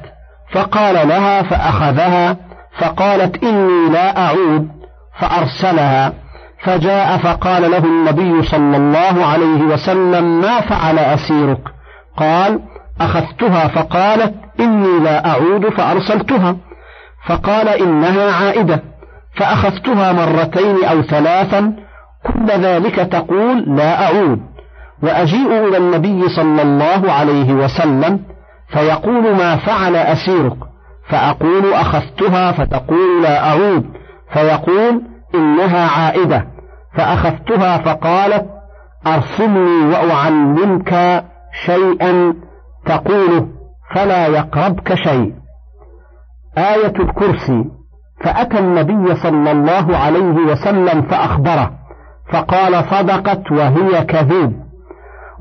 فقال 0.52 1.08
لها 1.08 1.42
فأخذها 1.42 2.38
فقالت 2.80 3.44
إني 3.44 3.90
لا 3.90 4.28
أعود 4.28 4.68
فأرسلها. 5.20 6.14
فجاء 6.64 7.18
فقال 7.18 7.72
له 7.72 7.78
النبي 7.78 8.44
صلى 8.44 8.78
الله 8.78 9.26
عليه 9.26 9.62
وسلم 9.62 10.42
ما 10.42 10.62
فعل 10.62 11.00
أسيرك؟ 11.00 11.62
قال 12.18 12.60
أخذتها 13.02 13.68
فقالت 13.68 14.34
إني 14.60 15.00
لا 15.00 15.28
أعود 15.28 15.70
فأرسلتها. 15.70 16.56
فقال 17.28 17.68
إنها 17.70 18.32
عائدة. 18.46 18.84
فأخذتها 19.36 20.12
مرتين 20.12 20.86
أو 20.86 21.02
ثلاثا 21.02 21.74
كل 22.26 22.46
ذلك 22.46 22.96
تقول 22.96 23.76
لا 23.78 24.06
أعود. 24.06 24.51
وأجيء 25.04 25.68
إلى 25.68 25.78
النبي 25.78 26.30
صلى 26.30 26.62
الله 26.62 27.12
عليه 27.12 27.54
وسلم 27.54 28.20
فيقول 28.68 29.36
ما 29.36 29.56
فعل 29.56 29.96
أسيرك 29.96 30.58
فأقول 31.10 31.74
أخذتها 31.74 32.52
فتقول 32.52 33.24
لا 33.24 33.50
أعود 33.50 33.86
فيقول 34.34 35.02
إنها 35.36 35.88
عائدة 35.88 36.48
فأخذتها 36.98 37.78
فقالت 37.78 38.46
أرسلني 39.08 39.86
وأعلمك 39.86 41.24
شيئا 41.66 42.34
تقوله 42.86 43.48
فلا 43.96 44.28
يقربك 44.28 44.94
شيء. 44.94 45.34
آية 46.58 46.94
الكرسي 47.00 47.66
فأتى 48.24 48.60
النبي 48.60 49.16
صلى 49.16 49.52
الله 49.52 49.98
عليه 49.98 50.36
وسلم 50.52 51.02
فأخبره 51.02 51.72
فقال 52.34 52.84
صدقت 52.84 53.52
وهي 53.52 54.06
كذوب 54.06 54.54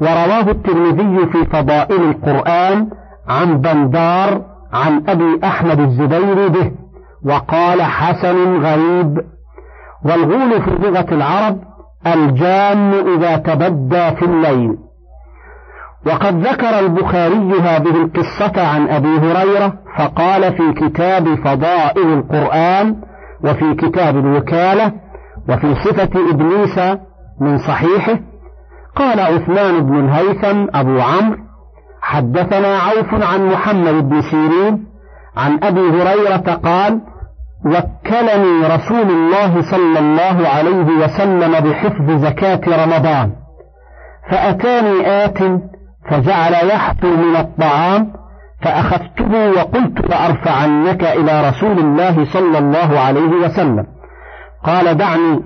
ورواه 0.00 0.50
الترمذي 0.50 1.26
في 1.26 1.44
فضائل 1.44 2.02
القرآن 2.10 2.88
عن 3.28 3.60
بندار 3.60 4.42
عن 4.72 5.02
أبي 5.08 5.40
أحمد 5.44 5.80
الزبير 5.80 6.48
به 6.48 6.72
وقال 7.24 7.82
حسن 7.82 8.62
غريب 8.62 9.18
والغول 10.04 10.62
في 10.62 10.70
لغة 10.70 11.06
العرب 11.14 11.58
الجان 12.06 12.92
إذا 12.92 13.36
تبدى 13.36 14.16
في 14.16 14.24
الليل. 14.24 14.76
وقد 16.06 16.46
ذكر 16.46 16.78
البخاري 16.78 17.60
هذه 17.60 18.02
القصة 18.02 18.66
عن 18.66 18.88
أبي 18.88 19.18
هريرة 19.18 19.72
فقال 19.98 20.52
في 20.52 20.72
كتاب 20.72 21.34
فضائل 21.34 22.12
القرآن 22.12 22.96
وفي 23.44 23.74
كتاب 23.74 24.16
الوكالة 24.16 24.92
وفي 25.48 25.74
صفة 25.74 26.30
إبليس 26.30 26.78
من 27.40 27.58
صحيحه 27.58 28.18
قال 28.96 29.20
عثمان 29.20 29.80
بن 29.80 29.98
الهيثم 30.04 30.66
أبو 30.74 31.00
عمرو 31.00 31.38
حدثنا 32.02 32.78
عوف 32.78 33.14
عن 33.32 33.46
محمد 33.46 34.08
بن 34.08 34.20
سيرين 34.20 34.86
عن 35.36 35.58
أبي 35.62 35.80
هريرة 35.80 36.54
قال 36.64 37.00
وكلني 37.64 38.66
رسول 38.74 39.10
الله 39.10 39.62
صلى 39.62 39.98
الله 39.98 40.48
عليه 40.48 41.04
وسلم 41.04 41.60
بحفظ 41.60 42.10
زكاة 42.10 42.60
رمضان 42.84 43.32
فأتاني 44.30 45.24
آت 45.24 45.38
فجعل 46.10 46.52
يحثو 46.52 47.16
من 47.16 47.36
الطعام 47.36 48.12
فأخذته 48.62 49.50
وقلت 49.50 50.00
لأرفعنك 50.10 51.04
إلى 51.04 51.48
رسول 51.48 51.78
الله 51.78 52.24
صلى 52.32 52.58
الله 52.58 53.00
عليه 53.00 53.30
وسلم 53.44 53.86
قال 54.64 54.96
دعني 54.96 55.42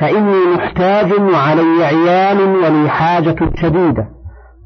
فإني 0.00 0.54
محتاج 0.56 1.12
وعلي 1.12 1.84
عيال 1.84 2.40
ولي 2.40 2.90
حاجة 2.90 3.36
شديدة. 3.62 4.08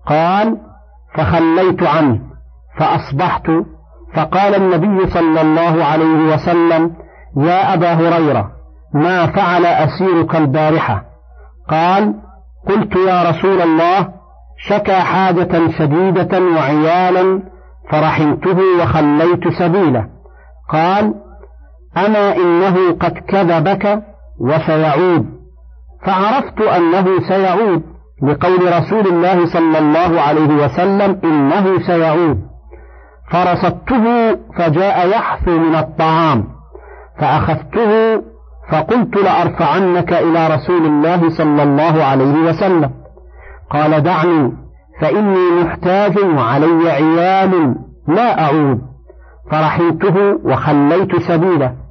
قال 0.06 0.56
فخليت 1.14 1.82
عنه 1.82 2.20
فأصبحت. 2.78 3.50
فقال 4.14 4.54
النبي 4.54 5.06
صلى 5.06 5.40
الله 5.40 5.84
عليه 5.84 6.34
وسلم 6.34 6.92
يا 7.36 7.74
أبا 7.74 7.92
هريرة 7.92 8.50
ما 8.94 9.26
فعل 9.26 9.66
أسيرك 9.66 10.37
البارحة؟ 10.37 11.04
قال 11.68 12.14
قلت 12.68 12.96
يا 12.96 13.30
رسول 13.30 13.62
الله 13.62 14.09
شكى 14.68 14.94
حاجة 14.94 15.70
شديدة 15.78 16.40
وعيالا 16.57 17.42
فرحمته 17.90 18.59
وخليت 18.83 19.48
سبيله. 19.59 20.07
قال 20.68 21.14
أما 21.96 22.37
إنه 22.37 22.92
قد 22.92 23.18
كذبك 23.28 24.02
وسيعود. 24.40 25.27
فعرفت 26.07 26.61
أنه 26.61 27.21
سيعود 27.29 27.83
لقول 28.23 28.79
رسول 28.79 29.07
الله 29.07 29.47
صلى 29.47 29.79
الله 29.79 30.21
عليه 30.21 30.64
وسلم 30.64 31.21
إنه 31.25 31.79
سيعود. 31.87 32.38
فرصدته 33.33 34.35
فجاء 34.59 35.09
يحثو 35.09 35.51
من 35.51 35.75
الطعام. 35.75 36.45
فأخذته 37.21 38.23
فقلت 38.73 39.16
لأرفعنك 39.16 40.12
إلى 40.12 40.55
رسول 40.55 40.87
الله 40.87 41.29
صلى 41.29 41.62
الله 41.62 42.05
عليه 42.05 42.35
وسلم. 42.35 42.90
قال 43.71 44.03
دعني 44.03 44.53
فإني 45.01 45.62
محتاج 45.64 46.18
وعلي 46.18 46.90
عيال 46.90 47.75
لا 48.09 48.45
أعود. 48.45 48.81
فرحمته 49.51 50.16
وخليت 50.45 51.16
سبيله. 51.16 51.82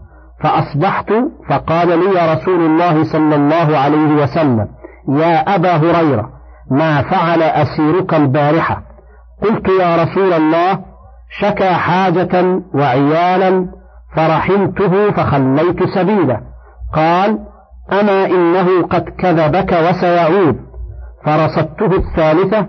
فأصبحت 0.44 1.14
فقال 1.50 1.88
لي 1.88 2.34
رسول 2.34 2.66
الله 2.66 3.04
صلى 3.04 3.36
الله 3.36 3.78
عليه 3.78 4.24
وسلم 4.24 4.68
يا 5.10 5.56
أبا 5.56 5.76
هريرة 5.76 6.30
ما 6.72 7.02
فعل 7.02 7.42
أسيرك 7.42 8.14
البارحة؟ 8.14 8.82
قلت 9.44 9.70
يا 9.70 10.04
رسول 10.04 10.34
الله 10.34 10.80
شكى 11.40 11.70
حاجة 11.70 12.62
وعيالا 12.74 13.68
فرحمته 14.16 15.12
فخليت 15.12 15.84
سبيله 15.84 16.40
قال 16.96 17.40
أما 17.92 18.26
إنه 18.26 18.88
قد 18.88 19.04
كذبك 19.20 19.74
وسيعود. 19.90 20.72
فرصدته 21.26 21.96
الثالثة 21.96 22.68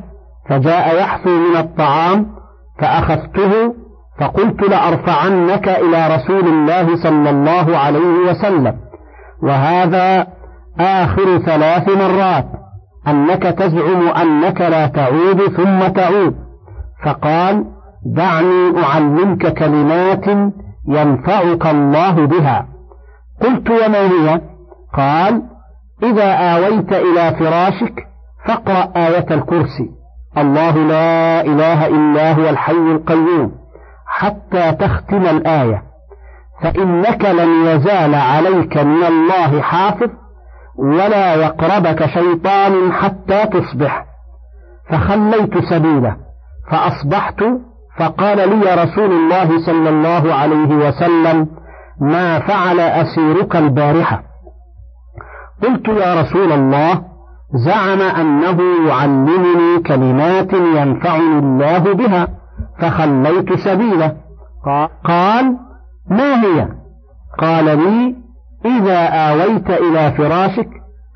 فجاء 0.49 0.97
يحثو 1.01 1.31
من 1.31 1.57
الطعام 1.57 2.27
فأخذته 2.79 3.75
فقلت 4.21 4.63
لأرفعنك 4.63 5.69
إلى 5.69 6.17
رسول 6.17 6.49
الله 6.49 6.97
صلى 6.97 7.31
الله 7.31 7.79
عليه 7.79 8.31
وسلم 8.31 8.77
وهذا 9.43 10.27
آخر 10.81 11.39
ثلاث 11.39 11.89
مرات 11.89 12.47
أنك 13.09 13.43
تزعم 13.43 14.09
أنك 14.09 14.61
لا 14.61 14.87
تعود 14.87 15.43
ثم 15.43 15.89
تعود. 15.89 16.35
فقال 17.05 17.65
دعني 18.17 18.83
أعلمك 18.85 19.55
كلمات 19.55 20.27
ينفعك 20.89 21.67
الله 21.67 22.27
بها. 22.27 22.67
قلت 23.43 23.71
وما 23.71 24.01
هي؟ 24.01 24.41
قال 24.95 25.43
إذا 26.03 26.33
آويت 26.33 26.93
إلى 26.93 27.37
فراشك 27.39 28.07
فاقرأ 28.47 28.93
آية 28.97 29.27
الكرسي. 29.31 29.91
الله 30.39 30.77
لا 30.77 31.41
إله 31.41 31.87
إلا 31.87 32.33
هو 32.33 32.49
الحي 32.49 32.73
القيوم. 32.73 33.62
حتى 34.19 34.73
تختم 34.73 35.27
الآية. 35.27 35.83
فإنك 36.63 37.25
لن 37.25 37.67
يزال 37.67 38.15
عليك 38.15 38.77
من 38.77 39.05
الله 39.05 39.61
حافظ 39.61 40.11
ولا 40.79 41.35
يقربك 41.35 42.07
شيطان 42.07 42.93
حتى 42.93 43.47
تصبح. 43.47 44.05
فخليت 44.91 45.59
سبيله 45.59 46.17
فأصبحت 46.71 47.45
فقال 47.99 48.37
لي 48.37 48.75
رسول 48.85 49.13
الله 49.13 49.67
صلى 49.67 49.89
الله 49.89 50.35
عليه 50.35 50.75
وسلم 50.75 51.47
ما 52.01 52.39
فعل 52.39 52.81
أسيرك 52.81 53.57
البارحة. 53.57 54.23
قلت 55.63 55.89
يا 55.89 56.21
رسول 56.21 56.53
الله 56.53 57.03
زعم 57.55 58.01
أنه 58.01 58.89
يعلمني 58.89 59.79
كلمات 59.87 60.53
ينفعني 60.53 61.39
الله 61.39 61.95
بها. 61.95 62.29
فخليت 62.83 63.53
سبيله. 63.53 64.17
قال 65.05 65.57
ما 66.11 66.43
هي؟ 66.45 66.69
قال 67.39 67.65
لي 67.65 68.17
إذا 68.65 69.07
آويت 69.07 69.71
إلى 69.71 70.13
فراشك 70.13 70.69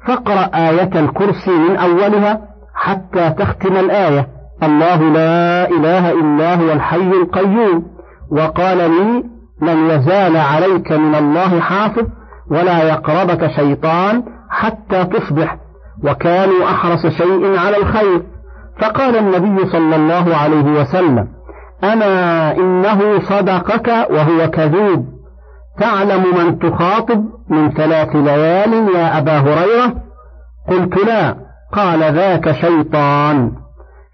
فاقرأ 0.07 0.51
آية 0.55 1.01
الكرسي 1.01 1.51
من 1.51 1.77
أولها 1.77 2.41
حتى 2.75 3.31
تختم 3.31 3.77
الآية. 3.77 4.29
الله 4.63 4.97
لا 4.97 5.69
إله 5.69 6.13
إلا 6.13 6.55
هو 6.55 6.73
الحي 6.73 7.11
القيوم. 7.11 7.87
وقال 8.31 8.79
لي 8.79 9.25
لن 9.63 9.91
يزال 9.91 10.37
عليك 10.37 10.93
من 10.93 11.15
الله 11.15 11.61
حافظ 11.61 12.07
ولا 12.51 12.83
يقربك 12.83 13.47
شيطان 13.47 14.23
حتى 14.51 15.05
تصبح. 15.05 15.57
وكانوا 16.05 16.65
أحرص 16.65 17.07
شيء 17.07 17.59
على 17.59 17.77
الخير. 17.77 18.23
فقال 18.81 19.17
النبي 19.17 19.67
صلى 19.67 19.97
الله 19.97 20.37
عليه 20.37 20.81
وسلم 20.81 21.36
أما 21.85 22.57
إنه 22.57 23.21
صدقك 23.21 23.89
وهو 24.11 24.51
كذوب. 24.51 25.07
تعلم 25.81 26.25
من 26.39 26.59
تخاطب 26.59 27.25
من 27.49 27.71
ثلاث 27.71 28.17
ليال 28.17 28.95
يا 28.95 29.19
أبا 29.19 29.39
هريرة؟ 29.39 29.95
قلت 30.69 31.05
لا 31.07 31.37
قال 31.73 32.15
ذاك 32.15 32.53
شيطان. 32.53 33.53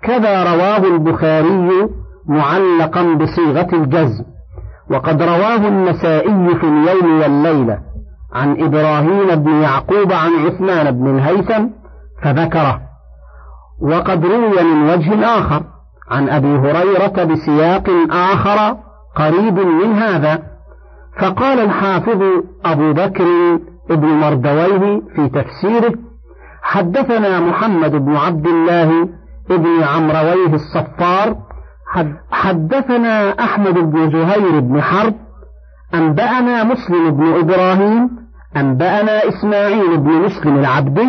كذا 0.02 0.54
رواه 0.54 0.78
البخاري 0.78 1.88
معلقا 2.26 3.02
بصيغة 3.14 3.68
الجزم. 3.72 4.24
وقد 4.90 5.22
رواه 5.22 5.68
النسائي 5.68 6.54
في 6.54 6.66
اليوم 6.66 7.20
والليلة. 7.20 7.78
عن 8.32 8.62
إبراهيم 8.62 9.34
بن 9.34 9.62
يعقوب 9.62 10.12
عن 10.12 10.30
عثمان 10.46 10.90
بن 10.90 11.18
الهيثم 11.18 11.66
فذكره. 12.22 12.80
وقد 13.82 14.26
روي 14.26 14.62
من 14.62 14.90
وجه 14.90 15.26
آخر. 15.38 15.71
عن 16.10 16.28
أبي 16.28 16.46
هريرة 16.58 17.24
بسياق 17.24 17.90
آخر 18.10 18.76
قريب 19.16 19.58
من 19.58 19.92
هذا 19.92 20.42
فقال 21.20 21.60
الحافظ 21.60 22.22
أبو 22.64 22.92
بكر 22.92 23.24
ابن 23.90 24.06
مردويه 24.08 25.00
في 25.16 25.28
تفسيره 25.28 25.94
حدثنا 26.62 27.40
محمد 27.40 27.90
بن 27.96 28.16
عبد 28.16 28.46
الله 28.46 29.08
ابن 29.50 29.82
عمرويه 29.82 30.54
الصفار 30.54 31.36
حدثنا 32.30 33.40
أحمد 33.44 33.74
بن 33.74 34.10
زهير 34.10 34.60
بن 34.60 34.82
حرب 34.82 35.14
أنبأنا 35.94 36.64
مسلم 36.64 37.10
بن 37.10 37.32
إبراهيم 37.38 38.10
أنبأنا 38.56 39.28
إسماعيل 39.28 39.96
بن 39.98 40.10
مسلم 40.10 40.58
العبدي 40.58 41.08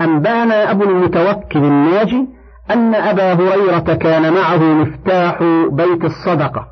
أنبأنا 0.00 0.70
أبو 0.70 0.84
المتوكل 0.84 1.58
الناجي 1.64 2.28
أن 2.70 2.94
أبا 2.94 3.32
هريرة 3.32 3.94
كان 3.94 4.32
معه 4.32 4.62
مفتاح 4.62 5.42
بيت 5.70 6.04
الصدقة 6.04 6.66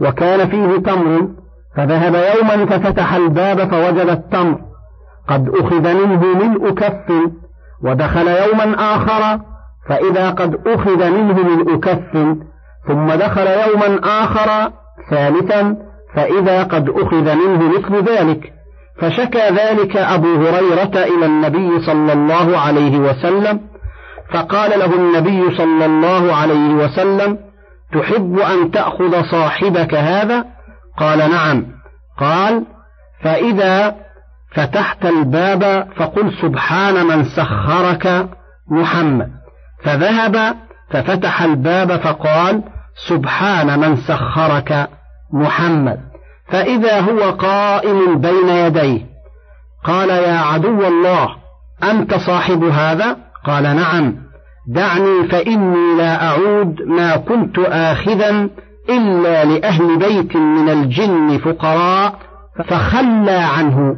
وكان 0.00 0.48
فيه 0.48 0.76
تمر 0.76 1.28
فذهب 1.76 2.14
يوما 2.14 2.66
ففتح 2.66 3.14
الباب 3.14 3.70
فوجد 3.70 4.08
التمر 4.08 4.58
قد 5.28 5.48
أخذ 5.48 5.94
منه 5.94 6.24
ملء 6.24 6.74
كف 6.74 7.12
ودخل 7.82 8.28
يوما 8.28 8.94
آخر 8.94 9.40
فإذا 9.88 10.30
قد 10.30 10.60
أخذ 10.66 11.10
منه 11.10 11.34
ملء 11.34 11.76
كف 11.76 12.36
ثم 12.88 13.06
دخل 13.06 13.46
يوما 13.46 14.00
آخر 14.04 14.72
ثالثا 15.10 15.76
فإذا 16.14 16.62
قد 16.62 16.88
أخذ 16.88 17.34
منه 17.34 17.78
مثل 17.78 18.12
ذلك. 18.12 18.52
فشكى 19.00 19.48
ذلك 19.48 19.96
أبو 19.96 20.34
هريرة 20.34 21.04
إلى 21.04 21.26
النبي 21.26 21.80
صلى 21.86 22.12
الله 22.12 22.58
عليه 22.58 22.98
وسلم 22.98 23.60
فقال 24.32 24.78
له 24.78 24.94
النبي 24.94 25.56
صلى 25.56 25.86
الله 25.86 26.36
عليه 26.36 26.74
وسلم 26.74 27.38
تحب 27.92 28.38
أن 28.38 28.70
تأخذ 28.70 29.22
صاحبك 29.30 29.94
هذا؟ 29.94 30.44
قال 30.98 31.18
نعم. 31.18 31.66
قال 32.18 32.64
فإذا 33.22 33.96
فتحت 34.54 35.04
الباب 35.04 35.88
فقل 35.96 36.32
سبحان 36.42 37.06
من 37.06 37.24
سخرك 37.24 38.28
محمد. 38.70 39.30
فذهب 39.84 40.56
ففتح 40.90 41.42
الباب 41.42 41.96
فقال 41.96 42.62
سبحان 43.08 43.78
من 43.80 43.96
سخرك 43.96 44.88
محمد. 45.32 46.00
فإذا 46.48 47.00
هو 47.00 47.30
قائم 47.30 48.20
بين 48.20 48.48
يديه 48.48 49.06
قال 49.84 50.10
يا 50.10 50.38
عدو 50.38 50.86
الله 50.86 51.28
أنت 51.82 52.14
صاحب 52.14 52.64
هذا؟ 52.64 53.16
قال 53.46 53.62
نعم. 53.62 54.14
دعني 54.68 55.28
فإني 55.28 55.96
لا 55.96 56.28
أعود 56.28 56.82
ما 56.82 57.16
كنت 57.16 57.58
آخذا 57.58 58.48
إلا 58.90 59.44
لأهل 59.44 59.98
بيت 59.98 60.36
من 60.36 60.68
الجن 60.68 61.38
فقراء 61.38 62.14
فخلى 62.68 63.46
عنه. 63.58 63.96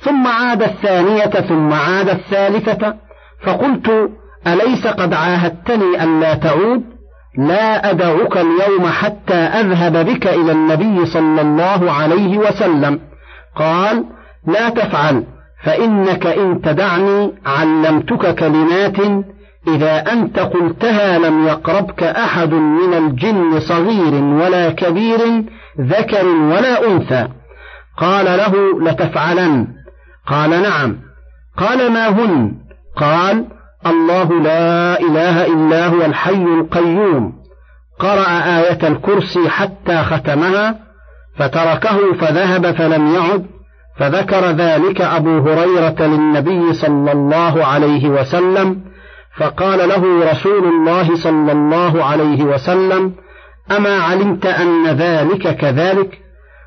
ثم 0.00 0.26
عاد 0.26 0.62
الثانية 0.62 1.26
ثم 1.26 1.72
عاد 1.72 2.08
الثالثة. 2.08 2.94
فقلت 3.42 4.10
أليس 4.46 4.86
قد 4.86 5.14
عاهدتني 5.14 6.04
ألا 6.04 6.34
تعود؟ 6.34 6.82
لا 7.38 7.90
أدعك 7.90 8.36
اليوم 8.36 8.86
حتى 8.86 9.34
أذهب 9.34 10.06
بك 10.06 10.26
إلى 10.26 10.52
النبي 10.52 11.06
صلى 11.06 11.40
الله 11.40 11.92
عليه 11.92 12.38
وسلم. 12.38 13.00
قال 13.56 14.04
لا 14.46 14.68
تفعل. 14.68 15.24
فإنك 15.64 16.26
إن 16.26 16.60
تدعني 16.60 17.32
علمتك 17.46 18.34
كلمات 18.34 18.96
إذا 19.68 20.12
أنت 20.12 20.38
قلتها 20.38 21.18
لم 21.18 21.46
يقربك 21.46 22.02
أحد 22.02 22.52
من 22.54 22.94
الجن 22.94 23.60
صغير 23.60 24.14
ولا 24.14 24.70
كبير 24.70 25.44
ذكر 25.80 26.26
ولا 26.26 26.86
أنثى. 26.86 27.28
قال 27.96 28.24
له 28.24 28.80
لتفعلن. 28.80 29.66
قال 30.26 30.50
نعم. 30.50 30.96
قال 31.56 31.92
ما 31.92 32.08
هن؟ 32.08 32.52
قال 32.96 33.44
الله 33.86 34.40
لا 34.42 35.00
إله 35.00 35.46
إلا 35.46 35.86
هو 35.86 36.04
الحي 36.04 36.44
القيوم. 36.60 37.32
قرأ 37.98 38.28
آية 38.58 38.88
الكرسي 38.88 39.48
حتى 39.48 40.02
ختمها 40.02 40.78
فتركه 41.36 42.14
فذهب 42.14 42.70
فلم 42.70 43.14
يعد. 43.14 43.59
فذكر 44.00 44.50
ذلك 44.50 45.00
أبو 45.00 45.38
هريرة 45.38 46.06
للنبي 46.06 46.72
صلى 46.72 47.12
الله 47.12 47.64
عليه 47.64 48.08
وسلم 48.08 48.80
فقال 49.36 49.88
له 49.88 50.30
رسول 50.32 50.64
الله 50.64 51.16
صلى 51.16 51.52
الله 51.52 52.04
عليه 52.04 52.44
وسلم 52.44 53.12
أما 53.76 53.96
علمت 53.96 54.46
أن 54.46 54.86
ذلك 54.86 55.56
كذلك؟ 55.56 56.18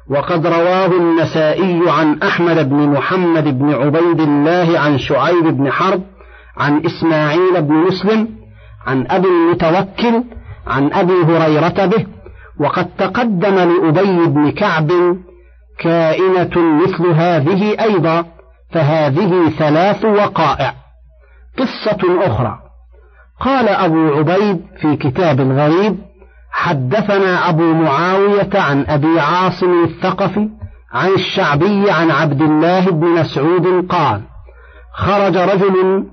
وقد 0.10 0.48
رواه 0.48 0.86
النسائي 0.86 1.82
عن 1.88 2.19
أحمد 2.24 2.69
بن 2.69 2.89
محمد 2.89 3.60
بن 3.60 3.74
عبيد 3.74 4.22
الله 4.22 4.80
عن 4.80 4.98
شعيب 4.98 5.43
بن 5.43 5.72
حرب 5.72 6.02
عن 6.58 6.86
إسماعيل 6.86 7.62
بن 7.62 7.74
مسلم 7.74 8.28
عن 8.88 9.08
أبي 9.10 9.28
المتوكل 9.28 10.24
عن 10.67 10.93
أبي 10.93 11.13
هريرة 11.13 11.86
به 11.86 12.06
وقد 12.60 12.88
تقدم 12.98 13.56
لأبي 13.56 14.26
بن 14.28 14.52
كعب 14.52 14.91
كائنة 15.79 16.81
مثل 16.83 17.07
هذه 17.07 17.83
أيضا 17.83 18.25
فهذه 18.71 19.49
ثلاث 19.49 20.05
وقائع. 20.05 20.73
قصة 21.57 22.27
أخرى. 22.27 22.59
قال 23.39 23.69
أبو 23.69 24.13
عبيد 24.13 24.62
في 24.81 24.95
كتاب 24.95 25.41
الغريب 25.41 25.97
حدثنا 26.51 27.49
أبو 27.49 27.73
معاوية 27.73 28.49
عن 28.53 28.86
أبي 28.88 29.19
عاصم 29.19 29.83
الثقفي 29.83 30.49
عن 30.93 31.09
الشعبي 31.09 31.91
عن 31.91 32.12
عبد 32.12 32.41
الله 32.41 32.91
بن 32.91 33.07
مسعود 33.07 33.88
قال 33.89 34.21
خرج 34.93 35.38
رجل 35.38 36.05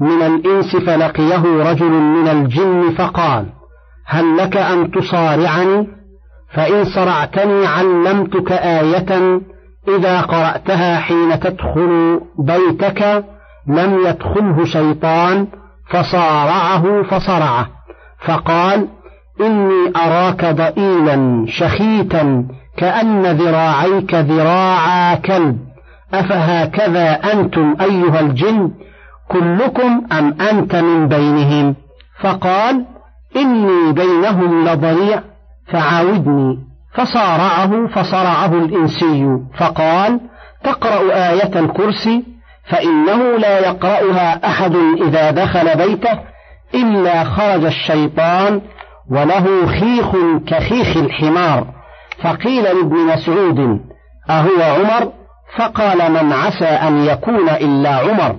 من 0.00 0.22
الإنس 0.22 0.76
فلقيه 0.76 1.70
رجل 1.70 1.90
من 1.90 2.28
الجن 2.28 2.90
فقال 2.90 3.46
هل 4.06 4.36
لك 4.36 4.56
أن 4.56 4.90
تصارعني؟ 4.90 5.86
فإن 6.54 6.84
صرعتني 6.84 7.66
علمتك 7.66 8.52
آية 8.52 9.40
إذا 9.88 10.20
قرأتها 10.20 10.98
حين 10.98 11.40
تدخل 11.40 12.20
بيتك 12.38 13.24
لم 13.66 13.98
يدخله 14.06 14.64
شيطان 14.64 15.46
فصارعه 15.90 17.02
فصرعه. 17.02 17.68
فقال 18.26 18.88
إني 19.40 19.92
أراك 19.96 20.44
ضئيلا 20.44 21.44
شخيتا 21.48 22.46
كأن 22.76 23.26
ذراعيك 23.26 24.14
ذراعا 24.14 25.14
كلب. 25.14 25.58
أفهكذا 26.14 27.32
أنتم 27.32 27.76
أيها 27.80 28.20
الجن 28.20 28.70
كلكم 29.28 30.02
أم 30.12 30.36
أنت 30.40 30.76
من 30.76 31.08
بينهم؟ 31.08 31.74
فقال 32.20 32.84
إني 33.36 33.92
بينهم 33.92 34.68
لضريع. 34.68 35.33
فعاودني. 35.72 36.58
فصارعه 36.94 37.86
فصرعه 37.86 38.52
الإنسي. 38.52 39.26
فقال 39.58 40.20
تقرأ 40.64 41.30
آية 41.30 41.60
الكرسي 41.60 42.24
فإنه 42.70 43.36
لا 43.36 43.58
يقرأها 43.58 44.46
أحد 44.46 44.74
إذا 45.06 45.30
دخل 45.30 45.76
بيته 45.76 46.18
إلا 46.74 47.24
خرج 47.24 47.64
الشيطان 47.64 48.60
وله 49.10 49.66
خيخ 49.66 50.16
كخيخ 50.46 50.96
الحمار. 50.96 51.66
فقيل 52.22 52.64
لابن 52.64 52.96
مسعود 52.96 53.80
أهو 54.30 54.62
عمر؟ 54.62 55.12
فقال 55.56 56.12
من 56.12 56.32
عسى 56.32 56.64
أن 56.64 57.04
يكون 57.04 57.48
إلا 57.48 57.90
عمر. 57.90 58.36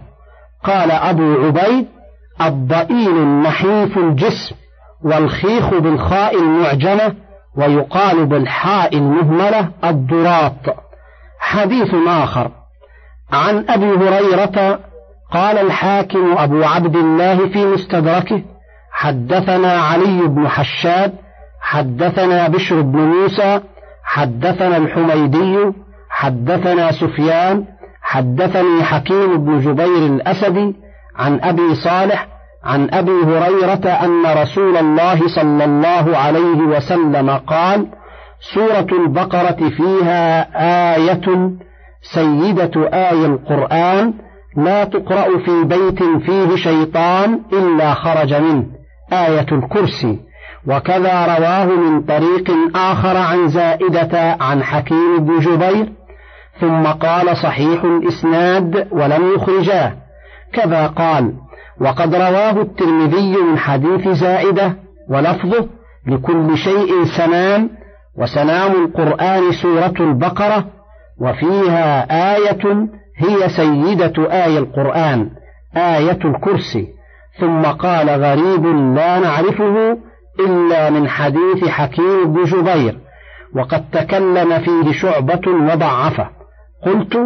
قال 0.63 0.91
أبو 0.91 1.45
عبيد 1.45 1.87
الضئيل 2.41 3.17
النحيف 3.17 3.97
الجسم. 3.97 4.55
والخيخ 5.05 5.69
بالخاء 5.73 6.35
المعجمة 6.39 7.15
ويقال 7.57 8.25
بالحاء 8.25 8.97
المهملة 8.97 9.69
الضراط. 9.83 10.75
حديث 11.39 11.95
آخر. 12.07 12.51
عن 13.31 13.65
أبي 13.69 13.85
هريرة 13.85 14.79
قال 15.31 15.57
الحاكم 15.57 16.37
أبو 16.37 16.63
عبد 16.63 16.95
الله 16.95 17.47
في 17.47 17.65
مستدركه 17.65 18.41
حدثنا 18.91 19.71
علي 19.71 20.27
بن 20.27 20.47
حشاد 20.47 21.13
حدثنا 21.61 22.47
بشر 22.47 22.81
بن 22.81 22.99
موسى 22.99 23.61
حدثنا 24.03 24.77
الحميدي 24.77 25.71
حدثنا 26.09 26.91
سفيان 26.91 27.65
حدثني 28.01 28.83
حكيم 28.83 29.45
بن 29.45 29.59
جبير 29.59 30.05
الأسدي 30.05 30.75
عن 31.15 31.39
أبي 31.43 31.75
صالح 31.75 32.27
عن 32.65 32.89
أبي 32.93 33.11
هريرة 33.11 33.89
أن 33.89 34.41
رسول 34.41 34.77
الله 34.77 35.27
صلى 35.27 35.65
الله 35.65 36.17
عليه 36.17 36.57
وسلم 36.57 37.29
قال 37.29 37.87
سورة 38.53 38.87
البقرة 38.91 39.69
فيها 39.69 40.47
آية 40.95 41.51
سيدة 42.01 42.89
آي 42.93 43.25
القرآن 43.25 44.13
لا 44.57 44.83
تقرأ 44.83 45.37
في 45.37 45.63
بيت 45.63 46.03
فيه 46.03 46.55
شيطان 46.55 47.41
إلا 47.53 47.93
خرج 47.93 48.33
منه. 48.33 48.65
آية 49.13 49.47
الكرسي. 49.51 50.19
وكذا 50.67 51.37
رواه 51.37 51.65
من 51.65 52.01
طريق 52.01 52.51
آخر 52.75 53.17
عن 53.17 53.47
زائدة 53.47 54.37
عن 54.41 54.63
حكيم 54.63 55.17
بن 55.19 55.39
جبير 55.39 55.91
ثم 56.61 56.83
قال 56.83 57.37
صحيح 57.37 57.83
الإسناد 57.83 58.87
ولم 58.91 59.33
يخرجاه. 59.35 59.93
كذا 60.53 60.87
قال 60.87 61.33
وقد 61.81 62.15
رواه 62.15 62.61
الترمذي 62.61 63.37
من 63.37 63.57
حديث 63.57 64.07
زائدة 64.07 64.75
ولفظه 65.09 65.67
لكل 66.07 66.57
شيء 66.57 67.03
سنام 67.17 67.69
وسنام 68.17 68.71
القرآن 68.71 69.51
سورة 69.51 69.93
البقرة 69.99 70.65
وفيها 71.21 72.07
آية 72.35 72.87
هي 73.17 73.49
سيدة 73.49 74.31
آي 74.43 74.57
القرآن 74.57 75.29
آية 75.75 76.19
الكرسي. 76.25 76.87
ثم 77.39 77.61
قال 77.61 78.09
غريب 78.09 78.65
لا 78.95 79.19
نعرفه 79.19 79.97
إلا 80.39 80.89
من 80.89 81.09
حديث 81.09 81.67
حكيم 81.67 82.33
بن 82.33 82.43
جبير 82.43 82.99
وقد 83.55 83.85
تكلم 83.91 84.59
فيه 84.59 84.91
شعبة 84.91 85.47
وضعفه. 85.47 86.29
قلت 86.85 87.17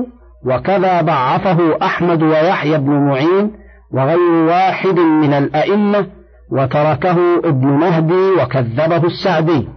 وكذا 0.45 1.01
ضعفه 1.01 1.77
أحمد 1.81 2.23
ويحيى 2.23 2.77
بن 2.77 2.91
معين 2.91 3.51
وغير 3.93 4.19
واحد 4.47 4.99
من 4.99 5.34
الأئمة 5.34 6.06
وتركه 6.52 7.17
ابن 7.43 7.67
مهدي 7.67 8.32
وكذبه 8.41 9.08
السعدي. 9.08 9.67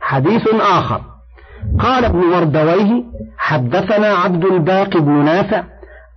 حديث 0.00 0.48
آخر. 0.60 1.00
قال 1.80 2.04
ابن 2.04 2.18
مردويه 2.18 3.04
حدثنا 3.38 4.06
عبد 4.06 4.44
الباقي 4.44 5.00
بن 5.00 5.24
نافع 5.24 5.62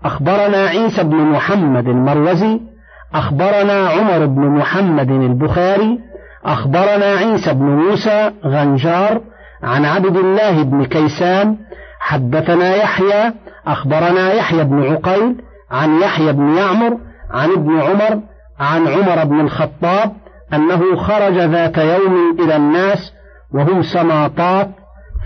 أخبرنا 0.05 0.57
عيسى 0.57 1.03
بن 1.03 1.15
محمد 1.17 1.87
المروزي 1.87 2.59
أخبرنا 3.13 3.89
عمر 3.89 4.25
بن 4.25 4.41
محمد 4.41 5.11
البخاري 5.11 5.99
أخبرنا 6.45 7.05
عيسى 7.05 7.53
بن 7.53 7.65
موسى 7.65 8.31
غنجار 8.45 9.21
عن 9.63 9.85
عبد 9.85 10.17
الله 10.17 10.63
بن 10.63 10.85
كيسان 10.85 11.57
حدثنا 11.99 12.75
يحيى 12.75 13.33
أخبرنا 13.67 14.33
يحيى 14.33 14.63
بن 14.63 14.83
عقيل 14.83 15.35
عن 15.71 16.01
يحيى 16.01 16.33
بن 16.33 16.57
يعمر 16.57 16.97
عن 17.33 17.51
ابن 17.51 17.79
عمر 17.79 18.21
عن 18.59 18.87
عمر 18.87 19.25
بن 19.25 19.39
الخطاب 19.39 20.11
أنه 20.53 20.95
خرج 20.95 21.33
ذات 21.33 21.77
يوم 21.77 22.37
إلى 22.39 22.55
الناس 22.55 23.13
وهم 23.53 23.81
سماطات 23.81 24.69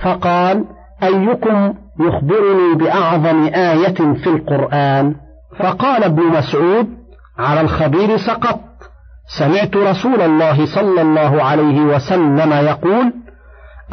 فقال 0.04 0.66
أيكم 1.04 1.74
يخبرني 2.00 2.76
بأعظم 2.76 3.44
آية 3.44 4.14
في 4.14 4.28
القرآن؟ 4.28 5.16
فقال 5.60 6.04
ابن 6.04 6.24
مسعود 6.24 6.88
على 7.40 7.62
الخبير 7.62 8.18
سقط. 8.18 8.60
سمعت 9.40 9.76
رسول 9.76 10.22
الله 10.22 10.66
صلى 10.66 11.02
الله 11.02 11.44
عليه 11.44 11.82
وسلم 11.82 12.54
يقول 12.54 13.14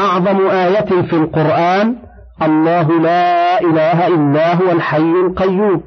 أعظم 0.01 0.46
آية 0.46 1.03
في 1.03 1.12
القرآن 1.12 1.96
الله 2.42 3.01
لا 3.01 3.61
إله 3.61 4.07
إلا 4.07 4.55
هو 4.55 4.70
الحي 4.72 5.12
القيوم. 5.27 5.83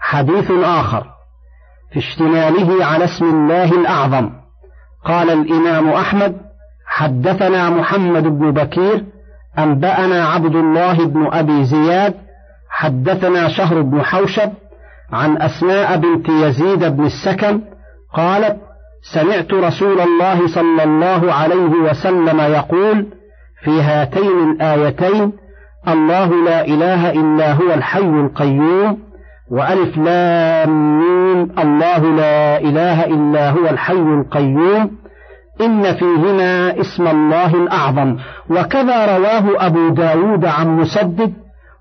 حديث 0.00 0.50
آخر. 0.50 1.06
في 1.92 1.98
اشتماله 1.98 2.84
على 2.84 3.04
اسم 3.04 3.24
الله 3.24 3.72
الأعظم. 3.72 4.30
قال 5.04 5.30
الإمام 5.30 5.88
أحمد 5.88 6.36
حدثنا 6.86 7.70
محمد 7.70 8.22
بن 8.22 8.50
بكير 8.50 9.04
أنبأنا 9.58 10.28
عبد 10.28 10.56
الله 10.56 11.06
بن 11.06 11.28
أبي 11.32 11.64
زياد 11.64 12.14
حدثنا 12.70 13.48
شهر 13.48 13.80
بن 13.80 14.02
حوشب 14.02 14.52
عن 15.12 15.42
أسماء 15.42 15.96
بنت 15.96 16.28
يزيد 16.28 16.84
بن 16.84 17.04
السكن 17.04 17.60
قالت 18.14 18.56
سمعت 19.14 19.52
رسول 19.52 20.00
الله 20.00 20.46
صلى 20.46 20.84
الله 20.84 21.32
عليه 21.32 21.70
وسلم 21.90 22.40
يقول 22.40 23.06
في 23.64 23.82
هاتين 23.82 24.50
الآيتين 24.50 25.32
الله 25.88 26.44
لا 26.44 26.64
إله 26.64 27.10
إلا 27.10 27.52
هو 27.52 27.74
الحي 27.74 28.00
القيوم 28.00 28.98
وألف 29.50 29.98
لام 29.98 31.00
الله 31.58 31.98
لا 31.98 32.60
إله 32.60 33.04
إلا 33.04 33.50
هو 33.50 33.66
الحي 33.68 33.92
القيوم. 33.92 34.90
إن 35.60 35.94
فيهما 35.94 36.80
اسم 36.80 37.08
الله 37.08 37.54
الأعظم. 37.54 38.16
وكذا 38.50 39.16
رواه 39.16 39.66
أبو 39.66 39.88
داود 39.88 40.44
عن 40.44 40.76
مسدد 40.76 41.32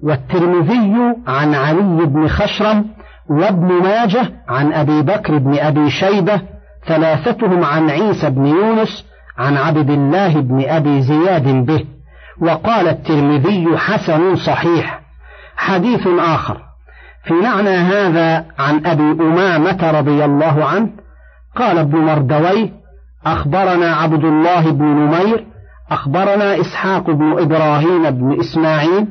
والترمذي 0.04 0.96
عن 1.28 1.56
علي 1.56 2.06
بن 2.06 2.28
خشرم 2.28 2.86
وابن 3.30 3.68
ماجه 3.68 4.30
عن 4.50 4.74
أبي 4.74 5.02
بكر 5.02 5.38
بن 5.38 5.60
أبي 5.60 5.90
شيبة 5.90 6.42
ثلاثتهم 6.88 7.64
عن 7.64 7.90
عيسى 7.90 8.30
بن 8.30 8.46
يونس 8.46 9.06
عن 9.38 9.58
عبد 9.58 9.90
الله 9.90 10.42
بن 10.42 10.64
أبي 10.68 11.02
زياد 11.02 11.66
به. 11.66 11.86
وقال 12.42 12.88
الترمذي 12.88 13.78
حسن 13.78 14.36
صحيح. 14.36 15.00
حديث 15.56 16.08
آخر. 16.08 16.69
في 17.24 17.34
معنى 17.34 17.70
هذا 17.70 18.46
عن 18.60 18.86
أبي 18.86 19.12
أمامة 19.24 19.92
رضي 20.00 20.26
الله 20.26 20.66
عنه 20.66 20.90
قال 21.56 21.78
ابن 21.78 21.98
مردويه 21.98 22.70
أخبرنا 23.26 23.96
عبد 23.96 24.26
الله 24.26 24.72
بن 24.72 24.86
نمير 24.86 25.46
أخبرنا 25.92 26.62
إسحاق 26.62 27.12
بن 27.12 27.40
إبراهيم 27.40 28.10
بن 28.10 28.40
إسماعيل 28.40 29.08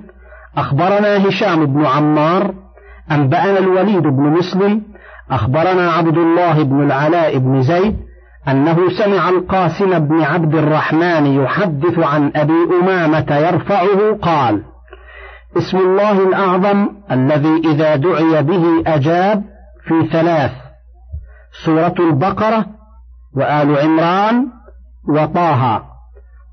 أخبرنا 0.56 1.28
هشام 1.28 1.66
بن 1.66 1.86
عمار 1.86 2.54
أنبأنا 3.10 3.58
الوليد 3.58 4.02
بن 4.02 4.22
مسلم 4.22 4.82
أخبرنا 5.30 5.90
عبد 5.92 6.18
الله 6.18 6.62
بن 6.62 6.82
العلاء 6.82 7.38
بن 7.38 7.62
زيد 7.62 7.96
أنه 8.48 8.76
سمع 8.98 9.28
القاسم 9.28 9.98
بن 9.98 10.22
عبد 10.22 10.54
الرحمن 10.54 11.26
يحدث 11.26 11.98
عن 11.98 12.32
أبي 12.36 12.68
أمامة 12.82 13.36
يرفعه 13.36 14.18
قال 14.22 14.62
اسم 15.56 15.78
الله 15.78 16.28
الأعظم 16.28 16.88
الذي 17.10 17.62
إذا 17.64 17.96
دعي 17.96 18.42
به 18.42 18.82
أجاب 18.86 19.44
في 19.88 20.08
ثلاث 20.12 20.52
سورة 21.64 21.94
البقرة 21.98 22.66
وآل 23.36 23.78
عمران 23.78 24.46
وطه 25.08 25.84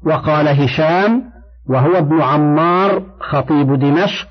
وقال 0.05 0.47
هشام 0.47 1.23
وهو 1.69 1.97
ابن 1.97 2.21
عمار 2.21 3.03
خطيب 3.19 3.79
دمشق 3.79 4.27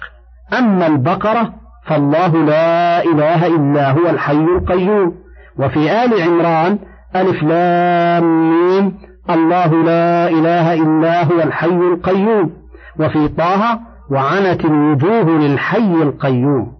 أما 0.58 0.86
البقرة 0.86 1.52
فالله 1.86 2.44
لا 2.44 3.04
إله 3.04 3.46
إلا 3.46 3.90
هو 3.90 4.10
الحي 4.10 4.44
القيوم 4.44 5.14
وفي 5.58 6.04
آل 6.04 6.22
عمران 6.22 6.78
ألف 7.16 7.42
لام 7.42 8.50
ميم 8.50 8.98
الله 9.30 9.84
لا 9.84 10.28
إله 10.28 10.74
إلا 10.74 11.24
هو 11.24 11.40
الحي 11.42 11.66
القيوم 11.66 12.50
وفي 12.98 13.28
طه 13.28 13.78
وعنت 14.10 14.64
الوجوه 14.64 15.38
للحي 15.38 16.02
القيوم. 16.02 16.72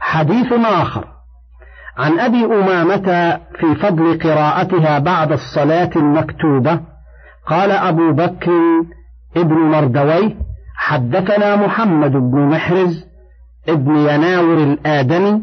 حديث 0.00 0.52
آخر. 0.52 1.04
عن 1.98 2.20
أبي 2.20 2.44
أمامة 2.44 3.40
في 3.58 3.74
فضل 3.74 4.18
قراءتها 4.18 4.98
بعد 4.98 5.32
الصلاة 5.32 5.90
المكتوبة 5.96 6.80
قال 7.46 7.70
أبو 7.70 8.12
بكر 8.12 8.50
ابن 9.36 9.54
مردوي 9.54 10.36
حدثنا 10.76 11.56
محمد 11.56 12.12
بن 12.12 12.38
محرز 12.38 13.06
ابن 13.68 13.96
يناور 13.96 14.62
الآدمي 14.62 15.42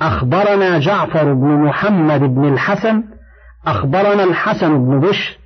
أخبرنا 0.00 0.78
جعفر 0.78 1.34
بن 1.34 1.48
محمد 1.48 2.20
بن 2.20 2.44
الحسن 2.44 3.02
أخبرنا 3.66 4.24
الحسن 4.24 4.84
بن 4.84 5.00
بشر 5.00 5.38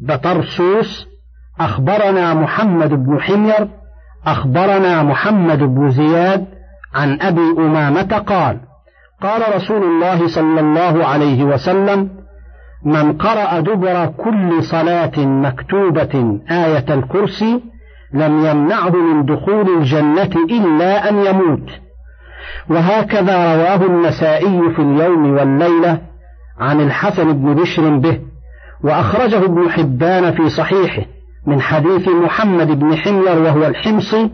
بطرسوس 0.00 1.06
أخبرنا 1.60 2.34
محمد 2.34 2.90
بن 2.90 3.20
حمير 3.20 3.68
أخبرنا 4.26 5.02
محمد 5.02 5.58
بن 5.58 5.90
زياد 5.90 6.46
عن 6.94 7.18
أبي 7.20 7.50
أمامة 7.58 8.22
قال 8.26 8.60
قال 9.22 9.56
رسول 9.56 9.82
الله 9.82 10.28
صلى 10.28 10.60
الله 10.60 11.06
عليه 11.06 11.44
وسلم 11.44 12.10
من 12.84 13.12
قرأ 13.12 13.60
دبر 13.60 14.06
كل 14.06 14.62
صلاة 14.62 15.18
مكتوبة 15.18 16.40
آية 16.50 16.94
الكرسي 16.94 17.60
لم 18.12 18.44
يمنعه 18.46 18.90
من 18.90 19.24
دخول 19.24 19.78
الجنة 19.78 20.30
إلا 20.50 21.08
أن 21.08 21.26
يموت. 21.26 21.70
وهكذا 22.70 23.56
رواه 23.56 23.86
النسائي 23.86 24.70
في 24.76 24.82
اليوم 24.82 25.32
والليلة 25.32 25.98
عن 26.60 26.80
الحسن 26.80 27.32
بن 27.32 27.54
بشر 27.54 27.96
به 27.96 28.20
وأخرجه 28.84 29.44
ابن 29.44 29.70
حبان 29.70 30.32
في 30.32 30.48
صحيحه. 30.48 31.02
من 31.48 31.60
حديث 31.60 32.08
محمد 32.08 32.78
بن 32.78 32.96
حمير 32.96 33.38
وهو 33.38 33.66
الحمصي 33.66 34.30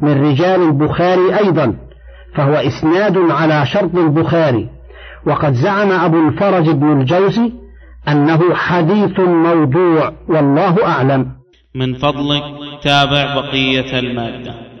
من 0.00 0.30
رجال 0.30 0.62
البخاري 0.62 1.38
أيضا 1.38 1.76
فهو 2.34 2.54
إسناد 2.54 3.18
على 3.18 3.66
شرط 3.66 3.94
البخاري. 3.94 4.68
وقد 5.26 5.52
زعم 5.52 5.92
أبو 5.92 6.28
الفرج 6.28 6.70
بن 6.70 7.00
الجوزي 7.00 7.52
أنه 8.08 8.54
حديث 8.54 9.20
موضوع 9.20 10.12
والله 10.28 10.86
أعلم. 10.86 11.26
من 11.74 11.94
فضلك 11.94 12.42
تابع 12.82 13.34
بقية 13.34 13.98
المادة. 13.98 14.75